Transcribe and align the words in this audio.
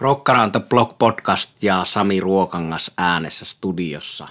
Rokkaranta 0.00 0.60
Blog 0.60 0.98
Podcast 0.98 1.62
ja 1.62 1.84
Sami 1.84 2.20
Ruokangas 2.20 2.90
äänessä 2.98 3.44
studiossa. 3.44 4.28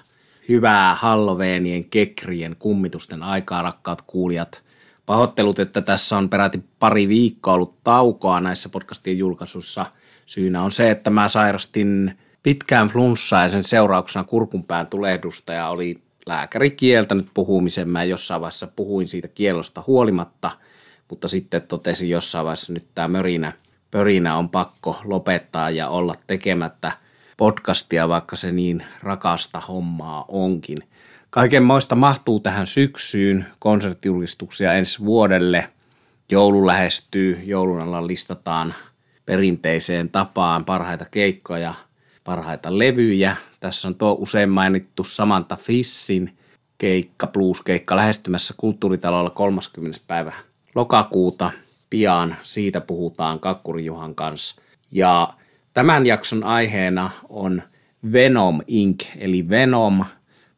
Hyvää 0.49 0.95
Halloweenien, 0.95 1.85
kekrien, 1.85 2.55
kummitusten 2.59 3.23
aikaa, 3.23 3.61
rakkaat 3.61 4.01
kuulijat. 4.01 4.61
Pahoittelut, 5.05 5.59
että 5.59 5.81
tässä 5.81 6.17
on 6.17 6.29
peräti 6.29 6.63
pari 6.79 7.07
viikkoa 7.07 7.53
ollut 7.53 7.83
taukoa 7.83 8.39
näissä 8.39 8.69
podcastien 8.69 9.17
julkaisuissa. 9.17 9.85
Syynä 10.25 10.63
on 10.63 10.71
se, 10.71 10.91
että 10.91 11.09
mä 11.09 11.27
sairastin 11.27 12.17
pitkään 12.43 12.87
flunssaa 12.87 13.43
ja 13.43 13.49
sen 13.49 13.63
seurauksena 13.63 14.23
kurkunpään 14.23 14.87
tulehdusta 14.87 15.53
ja 15.53 15.67
oli 15.69 16.03
lääkäri 16.25 16.71
kieltänyt 16.71 17.27
puhumisen. 17.33 17.89
Mä 17.89 18.03
jossain 18.03 18.41
vaiheessa 18.41 18.67
puhuin 18.67 19.07
siitä 19.07 19.27
kielosta 19.27 19.83
huolimatta, 19.87 20.51
mutta 21.09 21.27
sitten 21.27 21.61
totesin 21.61 22.09
jossain 22.09 22.45
vaiheessa 22.45 22.73
nyt 22.73 22.87
tämä 22.95 23.07
mörinä– 23.07 23.51
pörinä 23.93 24.37
on 24.37 24.49
pakko 24.49 25.01
lopettaa 25.03 25.69
ja 25.69 25.89
olla 25.89 26.15
tekemättä 26.27 26.91
podcastia, 27.37 28.09
vaikka 28.09 28.35
se 28.35 28.51
niin 28.51 28.83
rakasta 29.03 29.59
hommaa 29.59 30.25
onkin. 30.27 30.77
Kaikenmoista 31.29 31.95
mahtuu 31.95 32.39
tähän 32.39 32.67
syksyyn, 32.67 33.45
konserttijulistuksia 33.59 34.73
ensi 34.73 34.99
vuodelle. 34.99 35.69
Joulu 36.29 36.67
lähestyy, 36.67 37.39
joulun 37.45 37.81
alla 37.81 38.07
listataan 38.07 38.73
perinteiseen 39.25 40.09
tapaan 40.09 40.65
parhaita 40.65 41.05
keikkoja, 41.11 41.73
parhaita 42.23 42.77
levyjä. 42.77 43.35
Tässä 43.59 43.87
on 43.87 43.95
tuo 43.95 44.17
usein 44.19 44.49
mainittu 44.49 45.03
Samantha 45.03 45.55
Fissin 45.55 46.37
keikka, 46.77 47.27
blues-keikka 47.27 47.95
lähestymässä 47.95 48.53
kulttuuritalolla 48.57 49.29
30. 49.29 49.99
päivä 50.07 50.33
lokakuuta– 50.75 51.51
pian. 51.93 52.35
Siitä 52.43 52.81
puhutaan 52.81 53.39
Kakkuri 53.39 53.85
Juhan 53.85 54.15
kanssa. 54.15 54.61
Ja 54.91 55.33
tämän 55.73 56.05
jakson 56.05 56.43
aiheena 56.43 57.09
on 57.29 57.61
Venom 58.11 58.61
Inc. 58.67 59.05
eli 59.17 59.49
Venom, 59.49 60.05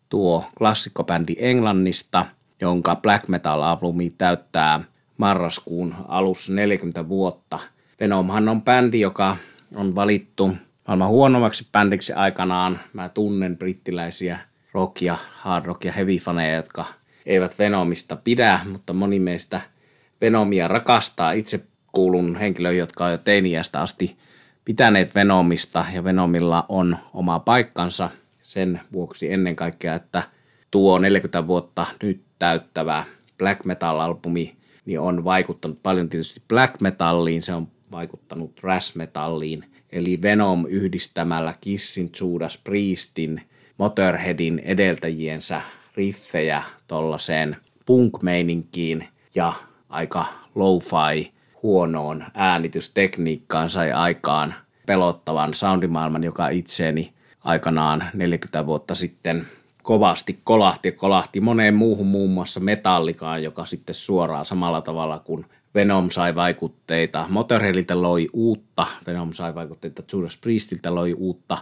tuo 0.09 0.45
klassikkobändi 0.57 1.35
Englannista, 1.39 2.25
jonka 2.61 2.95
black 2.95 3.27
metal-albumi 3.27 4.09
täyttää 4.17 4.83
marraskuun 5.17 5.95
alussa 6.07 6.53
40 6.53 7.09
vuotta. 7.09 7.59
Venomhan 7.99 8.49
on 8.49 8.61
bändi, 8.61 8.99
joka 8.99 9.37
on 9.75 9.95
valittu 9.95 10.51
maailman 10.87 11.09
huonommaksi 11.09 11.67
bändiksi 11.71 12.13
aikanaan. 12.13 12.79
Mä 12.93 13.09
tunnen 13.09 13.57
brittiläisiä 13.57 14.39
rock- 14.73 15.01
ja 15.01 15.17
hard 15.31 15.65
rock- 15.65 15.85
ja 15.85 15.91
heavy-faneja, 15.91 16.55
jotka 16.55 16.85
eivät 17.25 17.59
Venomista 17.59 18.15
pidä, 18.15 18.59
mutta 18.65 18.93
moni 18.93 19.19
meistä– 19.19 19.61
Venomia 20.21 20.67
rakastaa. 20.67 21.31
Itse 21.31 21.65
kuulun 21.91 22.35
henkilöihin, 22.35 22.79
jotka 22.79 23.05
on 23.05 23.11
jo 23.11 23.17
teiniästä 23.17 23.81
asti 23.81 24.17
pitäneet 24.65 25.15
Venomista 25.15 25.85
ja 25.93 26.03
Venomilla 26.03 26.65
on 26.69 26.97
oma 27.13 27.39
paikkansa 27.39 28.09
sen 28.41 28.81
vuoksi 28.93 29.33
ennen 29.33 29.55
kaikkea, 29.55 29.95
että 29.95 30.23
tuo 30.71 30.99
40 30.99 31.47
vuotta 31.47 31.85
nyt 32.03 32.21
täyttävä 32.39 33.03
black 33.37 33.65
metal-albumi 33.65 34.55
niin 34.85 34.99
on 34.99 35.23
vaikuttanut 35.23 35.83
paljon 35.83 36.09
tietysti 36.09 36.41
black 36.47 36.81
metalliin, 36.81 37.41
se 37.41 37.53
on 37.53 37.67
vaikuttanut 37.91 38.55
thrash 38.55 38.97
metalliin, 38.97 39.65
eli 39.91 40.21
Venom 40.21 40.65
yhdistämällä 40.69 41.53
Kissin, 41.61 42.09
Judas 42.21 42.57
Priestin, 42.57 43.41
Motorheadin 43.77 44.59
edeltäjiensä 44.59 45.61
riffejä 45.95 46.63
tollaiseen 46.87 47.57
punk-meininkiin 47.85 49.07
ja 49.35 49.53
aika 49.95 50.25
lo-fi 50.55 51.31
huonoon 51.63 52.23
äänitystekniikkaan 52.33 53.69
sai 53.69 53.91
aikaan 53.91 54.53
pelottavan 54.85 55.53
soundimaailman, 55.53 56.23
joka 56.23 56.49
itseeni 56.49 57.13
aikanaan 57.43 58.03
40 58.13 58.65
vuotta 58.65 58.95
sitten 58.95 59.45
kovasti 59.83 60.39
kolahti 60.43 60.91
kolahti 60.91 61.41
moneen 61.41 61.73
muuhun 61.73 62.07
muun 62.07 62.29
muassa 62.29 62.59
metallikaan, 62.59 63.43
joka 63.43 63.65
sitten 63.65 63.95
suoraan 63.95 64.45
samalla 64.45 64.81
tavalla 64.81 65.19
kuin 65.19 65.45
Venom 65.75 66.09
sai 66.09 66.35
vaikutteita, 66.35 67.25
Motorheadilta 67.29 68.01
loi 68.01 68.29
uutta, 68.33 68.85
Venom 69.07 69.33
sai 69.33 69.55
vaikutteita 69.55 70.03
Judas 70.13 70.37
Priestiltä 70.37 70.95
loi 70.95 71.13
uutta, 71.13 71.57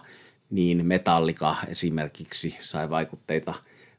niin 0.50 0.86
Metallica 0.86 1.56
esimerkiksi 1.68 2.56
sai 2.60 2.90
vaikutteita 2.90 3.54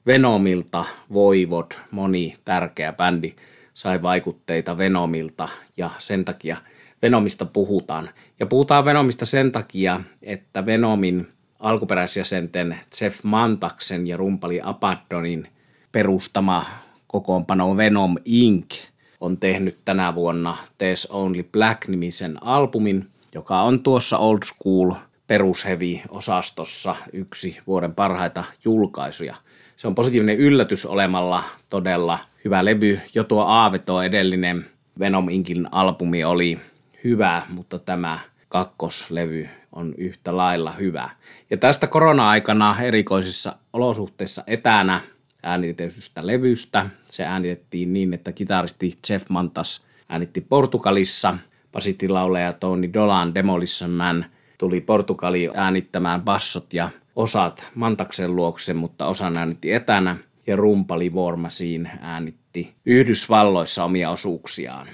Venomilta, 0.07 0.85
Voivod, 1.13 1.71
moni 1.91 2.35
tärkeä 2.45 2.93
bändi 2.93 3.35
sai 3.75 4.03
vaikutteita 4.03 4.79
Venomilta 4.79 5.49
ja 5.77 5.91
sen 5.99 6.25
takia 6.25 6.57
Venomista 7.03 7.45
puhutaan. 7.45 8.11
Ja 8.41 8.47
puhutaan 8.47 8.85
Venomista 8.85 9.27
sen 9.27 9.53
takia, 9.53 10.01
että 10.23 10.67
Venomin 10.67 11.29
alkuperäisjäsenten 11.61 12.79
Jeff 13.01 13.25
Mantaksen 13.25 14.07
ja 14.07 14.17
rumpali 14.17 14.61
Abaddonin 14.63 15.49
perustama 15.93 16.65
kokoonpano 17.07 17.77
Venom 17.77 18.17
Inc. 18.25 18.75
on 19.21 19.37
tehnyt 19.37 19.79
tänä 19.85 20.15
vuonna 20.15 20.57
There's 20.71 21.07
Only 21.11 21.43
Black-nimisen 21.43 22.39
albumin, 22.41 23.07
joka 23.35 23.63
on 23.63 23.83
tuossa 23.83 24.19
old 24.19 24.39
school 24.45 24.93
perushevi-osastossa 25.27 26.95
yksi 27.13 27.59
vuoden 27.67 27.95
parhaita 27.95 28.45
julkaisuja. 28.65 29.37
Se 29.77 29.87
on 29.87 29.95
positiivinen 29.95 30.37
yllätys 30.37 30.87
olemalla 30.87 31.45
todella 31.71 32.19
hyvä 32.45 32.65
levy. 32.65 33.01
Jo 33.15 33.25
tuo 33.25 33.43
Aaveto 33.43 34.03
edellinen 34.03 34.65
Venom 34.99 35.29
Inkin 35.29 35.69
albumi 35.73 36.25
oli 36.25 36.59
hyvä, 37.05 37.43
mutta 37.49 37.79
tämä 37.79 38.19
kakkoslevy 38.49 39.49
on 39.73 39.95
yhtä 39.99 40.37
lailla 40.37 40.71
hyvä. 40.73 41.11
Ja 41.51 41.57
tästä 41.57 41.87
korona-aikana 41.87 42.77
erikoisissa 42.83 43.57
olosuhteissa 43.73 44.45
etänä 44.47 45.01
äänitetystä 45.43 46.27
levystä. 46.27 46.87
Se 47.05 47.25
äänitettiin 47.25 47.93
niin, 47.93 48.15
että 48.15 48.33
kitaristi 48.33 48.93
Jeff 49.11 49.31
Mantas 49.31 49.87
äänitti 50.09 50.41
Portugalissa. 50.41 51.39
Basittilauleja 51.73 52.53
Tony 52.53 52.93
Dolan 52.93 53.35
Demolition 53.35 53.91
Man 53.91 54.25
tuli 54.59 54.81
Portugaliin 54.81 55.51
äänittämään 55.55 56.23
bassot 56.23 56.75
ja 56.75 56.91
osat 57.17 57.71
Mantaksen 57.75 58.37
luokse, 58.37 58.75
mutta 58.75 59.07
osan 59.07 59.37
äänitti 59.37 59.73
etänä 59.73 60.17
ja 60.47 60.57
rumpali 60.57 61.13
Vormasiin 61.13 61.91
äänitti 62.01 62.75
Yhdysvalloissa 62.87 63.85
omia 63.85 64.11
osuuksiaan. 64.11 64.87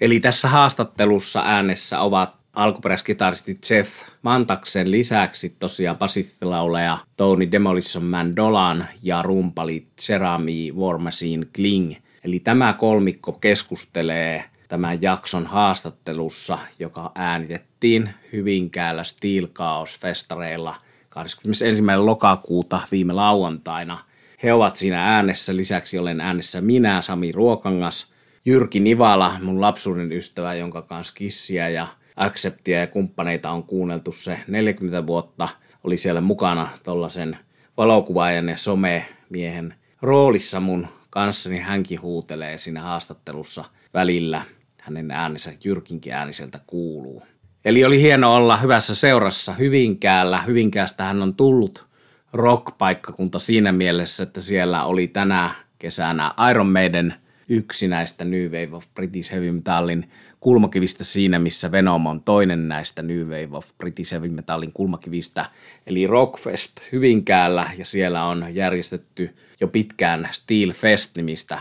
Eli 0.00 0.20
tässä 0.20 0.48
haastattelussa 0.48 1.42
äänessä 1.46 2.00
ovat 2.00 2.34
alkuperäiskitaristi 2.52 3.58
Jeff 3.70 3.90
Mantaksen 4.22 4.90
lisäksi 4.90 5.56
tosiaan 5.58 5.98
basistilauleja 5.98 6.98
Tony 7.16 7.52
Demolition 7.52 8.04
Man 8.04 8.36
Dolan 8.36 8.88
ja 9.02 9.22
rumpali 9.22 9.86
Jeremy 10.08 10.76
Vormasin 10.76 11.48
Kling. 11.56 11.94
Eli 12.24 12.40
tämä 12.40 12.72
kolmikko 12.72 13.32
keskustelee 13.32 14.44
tämän 14.68 15.02
jakson 15.02 15.46
haastattelussa, 15.46 16.58
joka 16.78 17.12
äänitettiin 17.14 18.10
Hyvinkäällä 18.32 19.04
Steel 19.04 19.46
Chaos 19.46 19.98
festareilla 20.00 20.74
21. 21.10 21.82
lokakuuta 21.96 22.80
viime 22.90 23.12
lauantaina– 23.12 23.98
he 24.42 24.52
ovat 24.52 24.76
siinä 24.76 25.14
äänessä. 25.14 25.56
Lisäksi 25.56 25.98
olen 25.98 26.20
äänessä 26.20 26.60
minä, 26.60 27.02
Sami 27.02 27.32
Ruokangas, 27.32 28.12
Jyrki 28.44 28.80
Nivala, 28.80 29.36
mun 29.42 29.60
lapsuuden 29.60 30.12
ystävä, 30.12 30.54
jonka 30.54 30.82
kanssa 30.82 31.14
kissiä 31.14 31.68
ja 31.68 31.86
Acceptia 32.16 32.80
ja 32.80 32.86
kumppaneita 32.86 33.50
on 33.50 33.62
kuunneltu 33.62 34.12
se 34.12 34.40
40 34.48 35.06
vuotta. 35.06 35.48
Oli 35.84 35.96
siellä 35.96 36.20
mukana 36.20 36.68
tuollaisen 36.82 37.38
valokuvaajan 37.76 38.48
ja 38.48 38.56
somemiehen 38.56 39.74
roolissa 40.02 40.60
mun 40.60 40.88
kanssani. 41.10 41.58
Hänkin 41.58 42.02
huutelee 42.02 42.58
siinä 42.58 42.80
haastattelussa 42.80 43.64
välillä. 43.94 44.42
Hänen 44.80 45.10
äänensä 45.10 45.52
Jyrkinkin 45.64 46.12
ääniseltä 46.12 46.60
kuuluu. 46.66 47.22
Eli 47.64 47.84
oli 47.84 48.02
hieno 48.02 48.34
olla 48.34 48.56
hyvässä 48.56 48.94
seurassa 48.94 49.52
Hyvinkäällä. 49.52 50.42
Hyvinkäästä 50.42 51.04
hän 51.04 51.22
on 51.22 51.34
tullut 51.34 51.86
rock-paikkakunta 52.32 53.38
siinä 53.38 53.72
mielessä, 53.72 54.22
että 54.22 54.40
siellä 54.40 54.84
oli 54.84 55.06
tänä 55.08 55.50
kesänä 55.78 56.32
Iron 56.50 56.72
Maiden 56.72 57.14
yksi 57.48 57.88
näistä 57.88 58.24
New 58.24 58.44
Wave 58.44 58.68
of 58.72 58.86
British 58.94 59.32
Heavy 59.32 59.52
Metalin 59.52 60.10
kulmakivistä 60.40 61.04
siinä, 61.04 61.38
missä 61.38 61.72
Venom 61.72 62.06
on 62.06 62.22
toinen 62.22 62.68
näistä 62.68 63.02
New 63.02 63.26
Wave 63.26 63.48
of 63.52 63.68
British 63.78 64.12
Heavy 64.12 64.28
Metalin 64.28 64.72
kulmakivistä, 64.72 65.44
eli 65.86 66.06
Rockfest 66.06 66.92
Hyvinkäällä, 66.92 67.70
ja 67.78 67.84
siellä 67.84 68.24
on 68.24 68.46
järjestetty 68.52 69.36
jo 69.60 69.68
pitkään 69.68 70.28
Steel 70.32 70.72
Fest-nimistä 70.72 71.58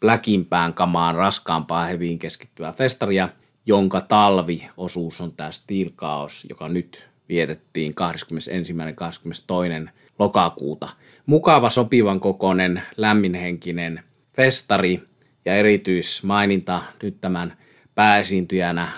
Blackimpään 0.00 0.74
kamaan 0.74 1.14
raskaampaa 1.14 1.84
heviin 1.84 2.18
keskittyvää 2.18 2.72
festaria, 2.72 3.28
jonka 3.68 4.00
talviosuus 4.00 5.20
on 5.20 5.32
tämä 5.32 5.50
Steel 5.50 5.90
Chaos, 5.90 6.46
joka 6.50 6.68
nyt 6.68 7.08
vietettiin 7.28 7.94
21. 7.94 8.74
22 8.94 9.90
lokakuuta. 10.18 10.88
Mukava, 11.26 11.70
sopivan 11.70 12.20
kokoinen, 12.20 12.82
lämminhenkinen 12.96 14.00
festari 14.36 15.02
ja 15.44 15.54
erityismaininta 15.54 16.82
nyt 17.02 17.20
tämän 17.20 17.56
pääesiintyjänä 17.94 18.88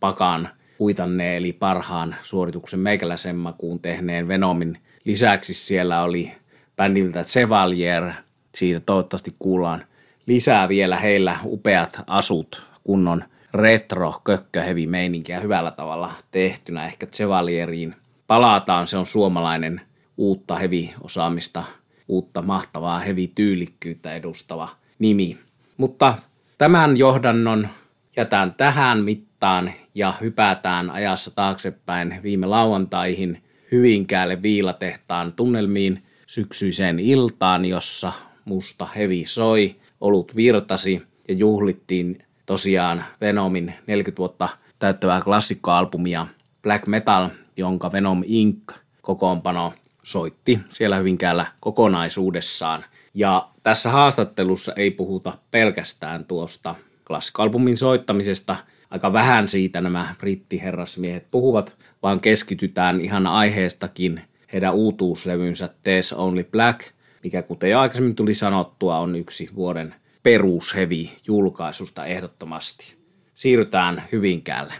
Pakan 0.00 0.48
huitanne 0.78 1.36
eli 1.36 1.52
parhaan 1.52 2.16
suorituksen 2.22 2.80
meikäläisen 2.80 3.36
makuun 3.36 3.80
tehneen 3.80 4.28
Venomin 4.28 4.78
lisäksi 5.04 5.54
siellä 5.54 6.02
oli 6.02 6.32
bändiltä 6.76 7.24
Chevalier. 7.24 8.12
Siitä 8.54 8.80
toivottavasti 8.80 9.34
kuullaan 9.38 9.84
lisää 10.26 10.68
vielä 10.68 10.96
heillä 10.96 11.36
upeat 11.44 12.00
asut, 12.06 12.62
kunnon 12.84 13.24
retro, 13.52 14.20
kökkö, 14.24 14.62
heavy 14.62 14.86
meininkiä 14.86 15.40
hyvällä 15.40 15.70
tavalla 15.70 16.12
tehtynä. 16.30 16.86
Ehkä 16.86 17.06
Chevalieriin 17.06 17.94
palataan, 18.26 18.86
se 18.86 18.96
on 18.96 19.06
suomalainen 19.06 19.80
uutta 20.16 20.56
heavy-osaamista, 20.56 21.64
uutta 22.08 22.42
mahtavaa 22.42 22.98
heavy-tyylikkyyttä 22.98 24.12
edustava 24.12 24.68
nimi. 24.98 25.38
Mutta 25.76 26.14
tämän 26.58 26.96
johdannon 26.96 27.68
jätän 28.16 28.54
tähän 28.54 28.98
mittaan 29.04 29.72
ja 29.94 30.14
hypätään 30.20 30.90
ajassa 30.90 31.36
taaksepäin 31.36 32.20
viime 32.22 32.46
lauantaihin 32.46 33.42
Hyvinkäälle 33.72 34.42
viilatehtaan 34.42 35.32
tunnelmiin 35.32 36.02
syksyiseen 36.26 36.98
iltaan, 36.98 37.64
jossa 37.64 38.12
musta 38.44 38.86
hevi 38.86 39.24
soi, 39.26 39.76
olut 40.00 40.36
virtasi 40.36 41.02
ja 41.28 41.34
juhlittiin 41.34 42.18
tosiaan 42.48 43.04
Venomin 43.20 43.74
40 43.86 44.18
vuotta 44.18 44.48
täyttävää 44.78 45.20
klassikkoalbumia 45.20 46.26
Black 46.62 46.86
Metal, 46.86 47.28
jonka 47.56 47.92
Venom 47.92 48.22
Inc. 48.26 48.72
kokoonpano 49.02 49.72
soitti 50.02 50.60
siellä 50.68 50.96
Hyvinkäällä 50.96 51.46
kokonaisuudessaan. 51.60 52.84
Ja 53.14 53.48
tässä 53.62 53.90
haastattelussa 53.90 54.72
ei 54.76 54.90
puhuta 54.90 55.38
pelkästään 55.50 56.24
tuosta 56.24 56.74
klassikkoalbumin 57.06 57.76
soittamisesta, 57.76 58.56
aika 58.90 59.12
vähän 59.12 59.48
siitä 59.48 59.80
nämä 59.80 60.14
brittiherrasmiehet 60.18 61.26
puhuvat, 61.30 61.76
vaan 62.02 62.20
keskitytään 62.20 63.00
ihan 63.00 63.26
aiheestakin 63.26 64.20
heidän 64.52 64.74
uutuuslevynsä 64.74 65.68
Tess 65.82 66.12
Only 66.12 66.44
Black, 66.44 66.80
mikä 67.24 67.42
kuten 67.42 67.70
jo 67.70 67.80
aikaisemmin 67.80 68.16
tuli 68.16 68.34
sanottua, 68.34 68.98
on 68.98 69.16
yksi 69.16 69.48
vuoden 69.54 69.94
perushevi 70.22 71.12
julkaisusta 71.26 72.04
ehdottomasti. 72.04 72.96
Siirrytään 73.34 74.02
Hyvinkäälle. 74.12 74.74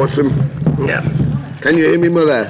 Awesome. 0.00 0.30
Yeah. 0.88 1.04
Can 1.60 1.78
you 1.78 1.88
hear 1.88 1.98
me, 1.98 2.08
mother? 2.08 2.46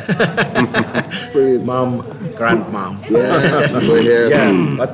Mom, 1.64 2.02
grandmom. 2.36 2.96
Yeah, 3.10 4.28
yeah, 4.28 4.76
but 4.76 4.90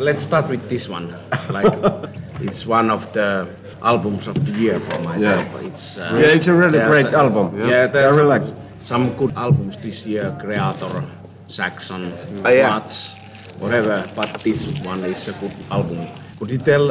let's 0.00 0.22
start 0.22 0.48
with 0.48 0.68
this 0.68 0.90
one. 0.90 1.08
Like, 1.48 1.72
it's 2.40 2.66
one 2.66 2.90
of 2.90 3.12
the 3.12 3.46
albums 3.82 4.28
of 4.28 4.34
the 4.44 4.52
year 4.52 4.80
for 4.80 4.98
myself. 5.08 5.44
Yeah. 5.54 5.68
It's 5.68 5.98
uh, 5.98 6.18
yeah, 6.18 6.34
it's 6.34 6.48
a 6.48 6.54
really 6.54 6.78
great 6.78 7.06
a, 7.06 7.18
album. 7.18 7.58
Yeah, 7.58 7.68
yeah 7.68 7.86
there's 7.86 8.12
I 8.12 8.16
really 8.16 8.40
like 8.40 8.54
some 8.80 9.14
good 9.14 9.32
albums 9.36 9.76
this 9.76 10.06
year. 10.06 10.36
Creator, 10.40 11.04
Saxon, 11.46 12.12
oh, 12.44 12.50
yeah. 12.50 12.70
Mats, 12.70 13.16
whatever. 13.62 14.04
But 14.14 14.34
this 14.42 14.66
one 14.84 15.02
is 15.04 15.28
a 15.28 15.32
good 15.34 15.54
album. 15.70 16.08
Could 16.38 16.50
you 16.50 16.58
tell? 16.58 16.90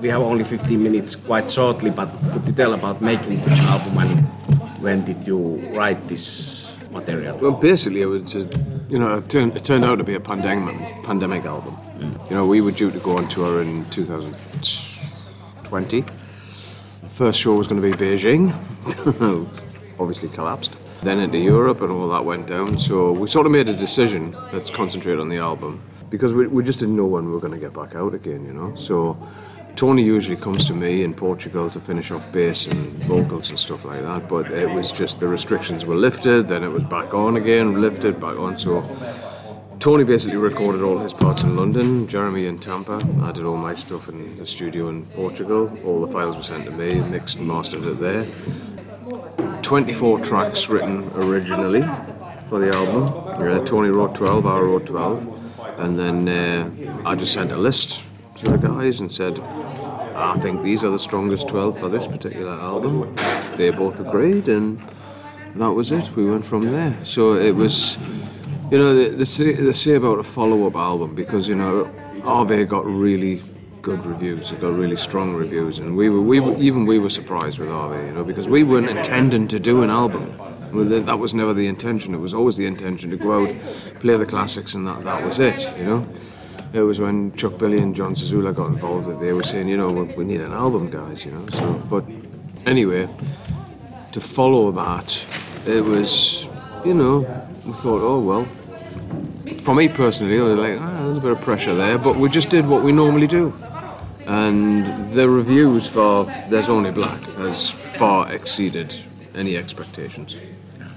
We 0.00 0.08
have 0.08 0.22
only 0.22 0.44
15 0.44 0.82
minutes, 0.82 1.16
quite 1.16 1.50
shortly, 1.50 1.90
but 1.90 2.08
could 2.32 2.46
you 2.46 2.52
tell 2.52 2.74
about 2.74 3.00
making 3.00 3.40
this 3.40 3.58
album 3.68 3.98
and 3.98 4.20
when 4.82 5.04
did 5.04 5.26
you 5.26 5.56
write 5.74 6.08
this 6.08 6.78
material? 6.90 7.38
Well, 7.38 7.52
basically, 7.52 8.02
it 8.02 8.06
was, 8.06 8.34
a, 8.34 8.48
you 8.88 8.98
know, 8.98 9.18
it 9.18 9.30
turned, 9.30 9.56
it 9.56 9.64
turned 9.64 9.84
out 9.84 9.98
to 9.98 10.04
be 10.04 10.14
a 10.14 10.20
pandemic 10.20 10.76
pandemic 11.04 11.44
album. 11.44 11.74
Mm. 11.74 12.30
You 12.30 12.36
know, 12.36 12.46
we 12.46 12.60
were 12.60 12.72
due 12.72 12.90
to 12.90 12.98
go 12.98 13.16
on 13.16 13.28
tour 13.28 13.62
in 13.62 13.84
2020. 13.90 16.00
The 16.00 16.10
first 17.08 17.40
show 17.40 17.54
was 17.54 17.68
going 17.68 17.80
to 17.80 17.88
be 17.88 17.94
Beijing, 17.94 18.52
obviously 20.00 20.28
collapsed. 20.30 20.74
Then 21.02 21.18
into 21.18 21.38
Europe, 21.38 21.80
and 21.80 21.90
all 21.90 22.08
that 22.10 22.24
went 22.24 22.46
down. 22.46 22.78
So 22.78 23.12
we 23.12 23.28
sort 23.28 23.46
of 23.46 23.52
made 23.52 23.68
a 23.68 23.74
decision. 23.74 24.36
Let's 24.52 24.70
concentrate 24.70 25.18
on 25.18 25.28
the 25.28 25.38
album 25.38 25.82
because 26.12 26.32
we, 26.32 26.46
we 26.46 26.62
just 26.62 26.78
didn't 26.78 26.94
know 26.94 27.06
when 27.06 27.24
we 27.26 27.32
were 27.32 27.40
going 27.40 27.54
to 27.54 27.58
get 27.58 27.72
back 27.74 27.96
out 27.96 28.14
again. 28.14 28.44
You 28.46 28.52
know, 28.52 28.76
so. 28.76 29.16
Tony 29.74 30.04
usually 30.04 30.36
comes 30.36 30.66
to 30.66 30.74
me 30.74 31.02
in 31.02 31.14
Portugal 31.14 31.70
to 31.70 31.80
finish 31.80 32.10
off 32.10 32.30
bass 32.30 32.66
and 32.66 32.78
vocals 33.04 33.48
and 33.48 33.58
stuff 33.58 33.86
like 33.86 34.02
that, 34.02 34.28
but 34.28 34.50
it 34.52 34.68
was 34.68 34.92
just 34.92 35.18
the 35.18 35.26
restrictions 35.26 35.86
were 35.86 35.94
lifted, 35.94 36.46
then 36.46 36.62
it 36.62 36.68
was 36.68 36.84
back 36.84 37.14
on 37.14 37.38
again, 37.38 37.80
lifted, 37.80 38.20
back 38.20 38.36
on. 38.38 38.58
So 38.58 38.82
Tony 39.82 40.04
basically 40.04 40.36
recorded 40.36 40.82
all 40.82 40.98
his 40.98 41.14
parts 41.14 41.42
in 41.42 41.56
London, 41.56 42.06
Jeremy 42.06 42.46
in 42.46 42.58
Tampa. 42.58 43.00
I 43.22 43.32
did 43.32 43.44
all 43.44 43.56
my 43.56 43.74
stuff 43.74 44.08
in 44.10 44.36
the 44.36 44.46
studio 44.46 44.90
in 44.90 45.06
Portugal. 45.06 45.76
All 45.84 46.00
the 46.04 46.12
files 46.12 46.36
were 46.36 46.44
sent 46.44 46.66
to 46.66 46.70
me, 46.70 47.00
mixed 47.00 47.38
and 47.38 47.48
mastered 47.48 47.84
it 47.84 47.98
there. 47.98 48.26
24 49.62 50.20
tracks 50.20 50.68
written 50.68 51.08
originally 51.14 51.82
for 52.48 52.58
the 52.58 52.68
album. 52.68 53.40
Yeah, 53.40 53.64
Tony 53.64 53.88
wrote 53.88 54.14
12, 54.14 54.46
I 54.46 54.58
wrote 54.60 54.86
12. 54.86 55.41
And 55.78 55.98
then 55.98 56.28
uh, 56.28 57.02
I 57.04 57.14
just 57.14 57.32
sent 57.32 57.50
a 57.50 57.56
list 57.56 58.04
to 58.36 58.44
the 58.44 58.58
guys 58.58 59.00
and 59.00 59.12
said, 59.12 59.38
I 60.14 60.38
think 60.40 60.62
these 60.62 60.84
are 60.84 60.90
the 60.90 60.98
strongest 60.98 61.48
12 61.48 61.78
for 61.78 61.88
this 61.88 62.06
particular 62.06 62.52
album. 62.52 63.14
They 63.56 63.70
both 63.70 63.98
agreed, 63.98 64.48
and 64.48 64.78
that 65.56 65.70
was 65.72 65.90
it. 65.90 66.14
We 66.14 66.28
went 66.28 66.46
from 66.46 66.70
there. 66.70 66.96
So 67.04 67.34
it 67.34 67.52
was, 67.52 67.96
you 68.70 68.78
know, 68.78 68.94
they, 68.94 69.08
they, 69.08 69.24
say, 69.24 69.52
they 69.52 69.72
say 69.72 69.94
about 69.94 70.18
a 70.18 70.22
follow 70.22 70.66
up 70.66 70.76
album 70.76 71.14
because, 71.14 71.48
you 71.48 71.54
know, 71.54 71.90
Ave 72.24 72.64
got 72.66 72.86
really 72.86 73.42
good 73.80 74.04
reviews. 74.04 74.52
It 74.52 74.60
got 74.60 74.74
really 74.74 74.96
strong 74.96 75.34
reviews, 75.34 75.78
and 75.78 75.96
we 75.96 76.08
were, 76.08 76.20
we 76.20 76.40
were, 76.40 76.56
even 76.58 76.86
we 76.86 76.98
were 76.98 77.10
surprised 77.10 77.58
with 77.58 77.70
Ave, 77.70 78.06
you 78.06 78.12
know, 78.12 78.24
because 78.24 78.48
we 78.48 78.62
weren't 78.62 78.88
intending 78.88 79.48
to 79.48 79.58
do 79.58 79.82
an 79.82 79.90
album. 79.90 80.38
Well, 80.72 80.84
that 80.84 81.18
was 81.18 81.34
never 81.34 81.52
the 81.52 81.66
intention. 81.66 82.14
It 82.14 82.20
was 82.20 82.34
always 82.34 82.56
the 82.56 82.66
intention 82.66 83.10
to 83.10 83.16
go 83.16 83.42
out, 83.42 83.54
play 84.00 84.16
the 84.16 84.26
classics, 84.26 84.74
and 84.74 84.86
that, 84.86 85.04
that 85.04 85.24
was 85.24 85.38
it, 85.38 85.68
you 85.78 85.84
know 85.84 86.06
it 86.72 86.80
was 86.80 87.00
when 87.00 87.32
Chuck 87.32 87.58
Billy 87.58 87.78
and 87.78 87.94
Jon 87.94 88.14
Zazula 88.14 88.54
got 88.54 88.68
involved 88.68 89.06
that 89.06 89.20
they 89.20 89.32
were 89.32 89.42
saying, 89.42 89.68
you 89.68 89.76
know, 89.76 89.92
we 90.16 90.24
need 90.24 90.40
an 90.40 90.52
album, 90.52 90.90
guys, 90.90 91.24
you 91.24 91.32
know. 91.32 91.36
So, 91.36 91.82
but 91.90 92.04
anyway, 92.64 93.08
to 94.12 94.20
follow 94.20 94.70
that, 94.72 95.26
it 95.66 95.84
was, 95.84 96.46
you 96.84 96.94
know, 96.94 97.20
we 97.66 97.72
thought, 97.72 98.00
oh 98.02 98.20
well. 98.20 98.44
For 99.58 99.74
me 99.74 99.88
personally, 99.88 100.40
I 100.40 100.42
was 100.42 100.58
like, 100.58 100.80
ah, 100.80 101.04
there's 101.04 101.18
a 101.18 101.20
bit 101.20 101.32
of 101.32 101.40
pressure 101.42 101.74
there, 101.74 101.98
but 101.98 102.16
we 102.16 102.28
just 102.28 102.48
did 102.48 102.66
what 102.66 102.82
we 102.82 102.90
normally 102.90 103.26
do. 103.26 103.52
And 104.26 105.12
the 105.12 105.28
reviews 105.28 105.86
for 105.86 106.24
There's 106.48 106.68
Only 106.68 106.90
Black 106.90 107.20
has 107.20 107.70
far 107.70 108.32
exceeded 108.32 108.94
any 109.34 109.56
expectations. 109.56 110.36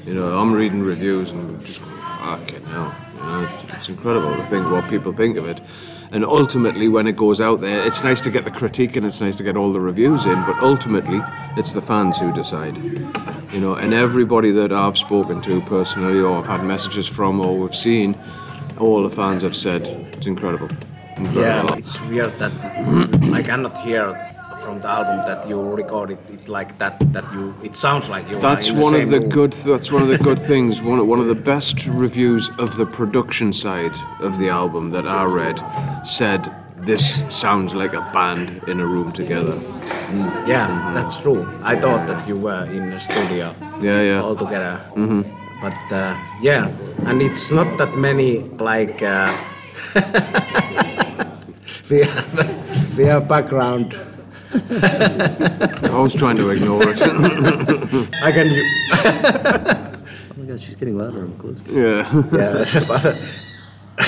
You 0.05 0.13
know, 0.13 0.37
I'm 0.37 0.53
reading 0.53 0.81
reviews 0.83 1.31
and 1.31 1.65
just, 1.65 1.81
fucking 1.81 2.63
hell 2.65 2.93
You 3.15 3.21
know, 3.23 3.49
it's 3.69 3.89
incredible 3.89 4.35
to 4.35 4.43
think 4.43 4.69
what 4.69 4.87
people 4.89 5.13
think 5.13 5.37
of 5.37 5.47
it. 5.47 5.61
And 6.11 6.23
ultimately, 6.23 6.87
when 6.87 7.07
it 7.07 7.15
goes 7.17 7.41
out 7.41 7.61
there, 7.61 7.85
it's 7.85 8.03
nice 8.03 8.21
to 8.21 8.29
get 8.29 8.45
the 8.45 8.51
critique 8.51 8.95
and 8.95 9.05
it's 9.05 9.19
nice 9.19 9.35
to 9.37 9.43
get 9.43 9.57
all 9.57 9.73
the 9.73 9.79
reviews 9.79 10.25
in, 10.25 10.35
but 10.45 10.57
ultimately, 10.59 11.19
it's 11.57 11.71
the 11.71 11.81
fans 11.81 12.19
who 12.19 12.31
decide. 12.33 12.77
You 13.51 13.59
know, 13.59 13.73
and 13.75 13.93
everybody 13.93 14.51
that 14.51 14.71
I've 14.71 14.97
spoken 14.97 15.41
to 15.41 15.61
personally, 15.61 16.19
or 16.19 16.37
I've 16.37 16.47
had 16.47 16.63
messages 16.63 17.07
from, 17.07 17.41
or 17.41 17.57
we've 17.57 17.75
seen, 17.75 18.15
all 18.79 19.03
the 19.03 19.09
fans 19.09 19.41
have 19.41 19.55
said 19.55 19.81
it's 20.13 20.27
incredible. 20.27 20.69
incredible. 21.17 21.41
Yeah, 21.41 21.77
it's 21.77 21.99
weird 22.01 22.37
that 22.39 22.51
I 23.33 23.41
cannot 23.41 23.77
hear 23.81 24.13
from 24.65 24.81
the 24.81 24.87
album 24.87 25.17
that 25.29 25.47
you 25.47 25.57
recorded 25.81 26.17
it 26.35 26.49
like 26.49 26.75
that 26.79 26.95
that 27.13 27.27
you 27.35 27.53
it 27.63 27.75
sounds 27.75 28.09
like 28.09 28.27
you 28.29 28.39
that's 28.39 28.71
one 28.71 28.95
of 28.95 29.09
the 29.11 29.19
room. 29.19 29.29
good 29.29 29.53
that's 29.71 29.91
one 29.91 30.01
of 30.01 30.07
the 30.07 30.17
good 30.17 30.41
things 30.51 30.81
one, 30.81 31.07
one 31.07 31.19
of 31.19 31.27
the 31.27 31.41
best 31.53 31.85
reviews 31.85 32.49
of 32.57 32.75
the 32.75 32.87
production 32.99 33.53
side 33.53 33.95
of 34.27 34.39
the 34.39 34.49
album 34.49 34.89
that 34.89 35.07
i 35.07 35.23
read 35.23 35.57
said 36.03 36.41
this 36.89 37.05
sounds 37.29 37.75
like 37.75 37.93
a 37.93 38.03
band 38.15 38.47
in 38.67 38.79
a 38.79 38.87
room 38.93 39.11
together 39.11 39.53
mm, 39.53 40.47
yeah 40.47 40.67
mm-hmm. 40.67 40.93
that's 40.95 41.17
true 41.21 41.41
i 41.61 41.75
thought 41.83 42.03
that 42.07 42.27
you 42.27 42.37
were 42.47 42.65
in 42.77 42.83
a 42.99 42.99
studio 42.99 43.53
yeah 43.87 44.01
yeah 44.09 44.19
all 44.25 44.35
together 44.35 44.81
mm-hmm. 44.95 45.21
but 45.61 45.79
uh, 45.91 46.15
yeah 46.41 46.63
and 47.07 47.21
it's 47.21 47.51
not 47.51 47.69
that 47.77 47.93
many 48.07 48.31
like 48.71 48.97
uh, 49.03 49.29
we 51.91 51.99
have 51.99 52.97
we 52.97 53.03
have 53.05 53.27
background 53.27 53.95
I 54.55 55.99
was 55.99 56.13
trying 56.13 56.37
to 56.37 56.49
ignore 56.49 56.81
it. 56.83 57.01
I 58.23 58.31
can. 58.31 58.47
oh 60.31 60.33
my 60.37 60.45
god, 60.45 60.59
she's 60.59 60.75
getting 60.75 60.97
louder 60.97 61.23
and 61.23 61.37
closer. 61.37 61.81
Yeah. 61.81 62.23
Yeah, 62.31 62.51
that's 62.51 62.75
about 62.75 63.05
it. 63.05 63.17
I 63.97 64.03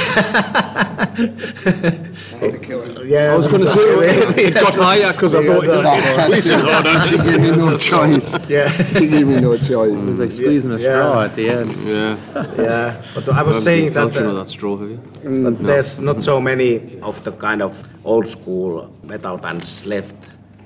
had 2.39 2.51
to 2.51 2.59
kill 2.59 2.81
her. 2.83 3.05
Yeah, 3.05 3.33
I 3.33 3.35
was 3.35 3.47
going 3.47 3.63
to 3.63 3.69
say 3.71 4.45
it 4.45 4.53
got 4.53 4.75
higher 4.75 5.13
because 5.13 5.33
I 5.33 5.45
thought 5.45 5.63
it 5.63 5.69
was 5.69 6.45
no, 6.45 7.01
She 7.05 7.17
gave 7.17 7.41
me 7.41 7.51
no 7.51 7.77
choice. 7.77 8.35
Yeah, 8.49 8.69
she 8.69 9.07
gave 9.07 9.27
me 9.27 9.39
no 9.39 9.57
choice. 9.57 10.07
It 10.07 10.09
was 10.09 10.19
like 10.19 10.31
squeezing 10.31 10.71
a 10.71 10.79
straw 10.79 11.23
at 11.23 11.35
the 11.35 11.49
end. 11.49 11.75
Yeah, 11.85 12.17
yeah. 12.57 13.01
But 13.15 13.29
I 13.29 13.41
was 13.43 13.63
saying 13.63 13.93
that, 13.93 14.15
uh, 14.15 14.33
that 14.33 14.49
straw, 14.49 14.77
have 14.77 14.89
you? 14.89 14.97
Mm, 14.97 15.43
but 15.43 15.61
no. 15.61 15.67
there's 15.67 15.99
not 15.99 16.23
so 16.23 16.41
many 16.41 16.99
of 17.01 17.23
the 17.23 17.31
kind 17.31 17.61
of 17.61 17.83
old 18.05 18.27
school 18.27 18.93
metal 19.03 19.37
bands 19.37 19.85
left 19.85 20.15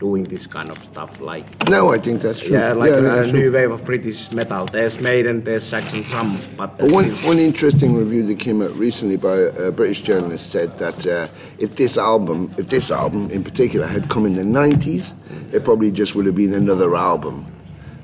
doing 0.01 0.24
this 0.24 0.48
kind 0.48 0.72
of 0.72 0.79
stuff 0.79 1.22
like 1.22 1.46
No, 1.70 1.91
I 1.93 2.00
think 2.00 2.22
that's 2.22 2.41
true. 2.41 2.58
yeah, 2.58 2.74
like 2.74 2.91
a 2.91 3.01
that's 3.01 3.29
true. 3.29 3.39
new 3.39 3.51
wave 3.51 3.70
of 3.70 3.86
British 3.86 4.31
metal. 4.31 4.65
There's 4.65 5.00
Maiden, 5.00 5.43
there's 5.43 5.63
Saxon 5.63 6.03
some, 6.05 6.39
but 6.58 6.70
one, 6.81 7.05
one 7.24 7.38
interesting 7.38 7.96
review 7.96 8.24
that 8.25 8.39
came 8.39 8.63
out 8.63 8.74
recently 8.74 9.15
by 9.15 9.36
a 9.67 9.72
British 9.72 10.01
journalist 10.01 10.50
said 10.50 10.75
that 10.79 11.05
uh, 11.05 11.27
if 11.60 11.75
this 11.75 12.00
album, 12.00 12.51
if 12.58 12.67
this 12.67 12.91
album 12.91 13.29
in 13.29 13.43
particular 13.43 13.86
had 13.86 14.10
come 14.10 14.25
in 14.25 14.36
the 14.36 14.41
90s, 14.60 15.13
it 15.53 15.63
probably 15.63 15.91
just 15.91 16.15
would 16.15 16.25
have 16.25 16.36
been 16.36 16.53
another 16.55 16.96
album. 16.96 17.46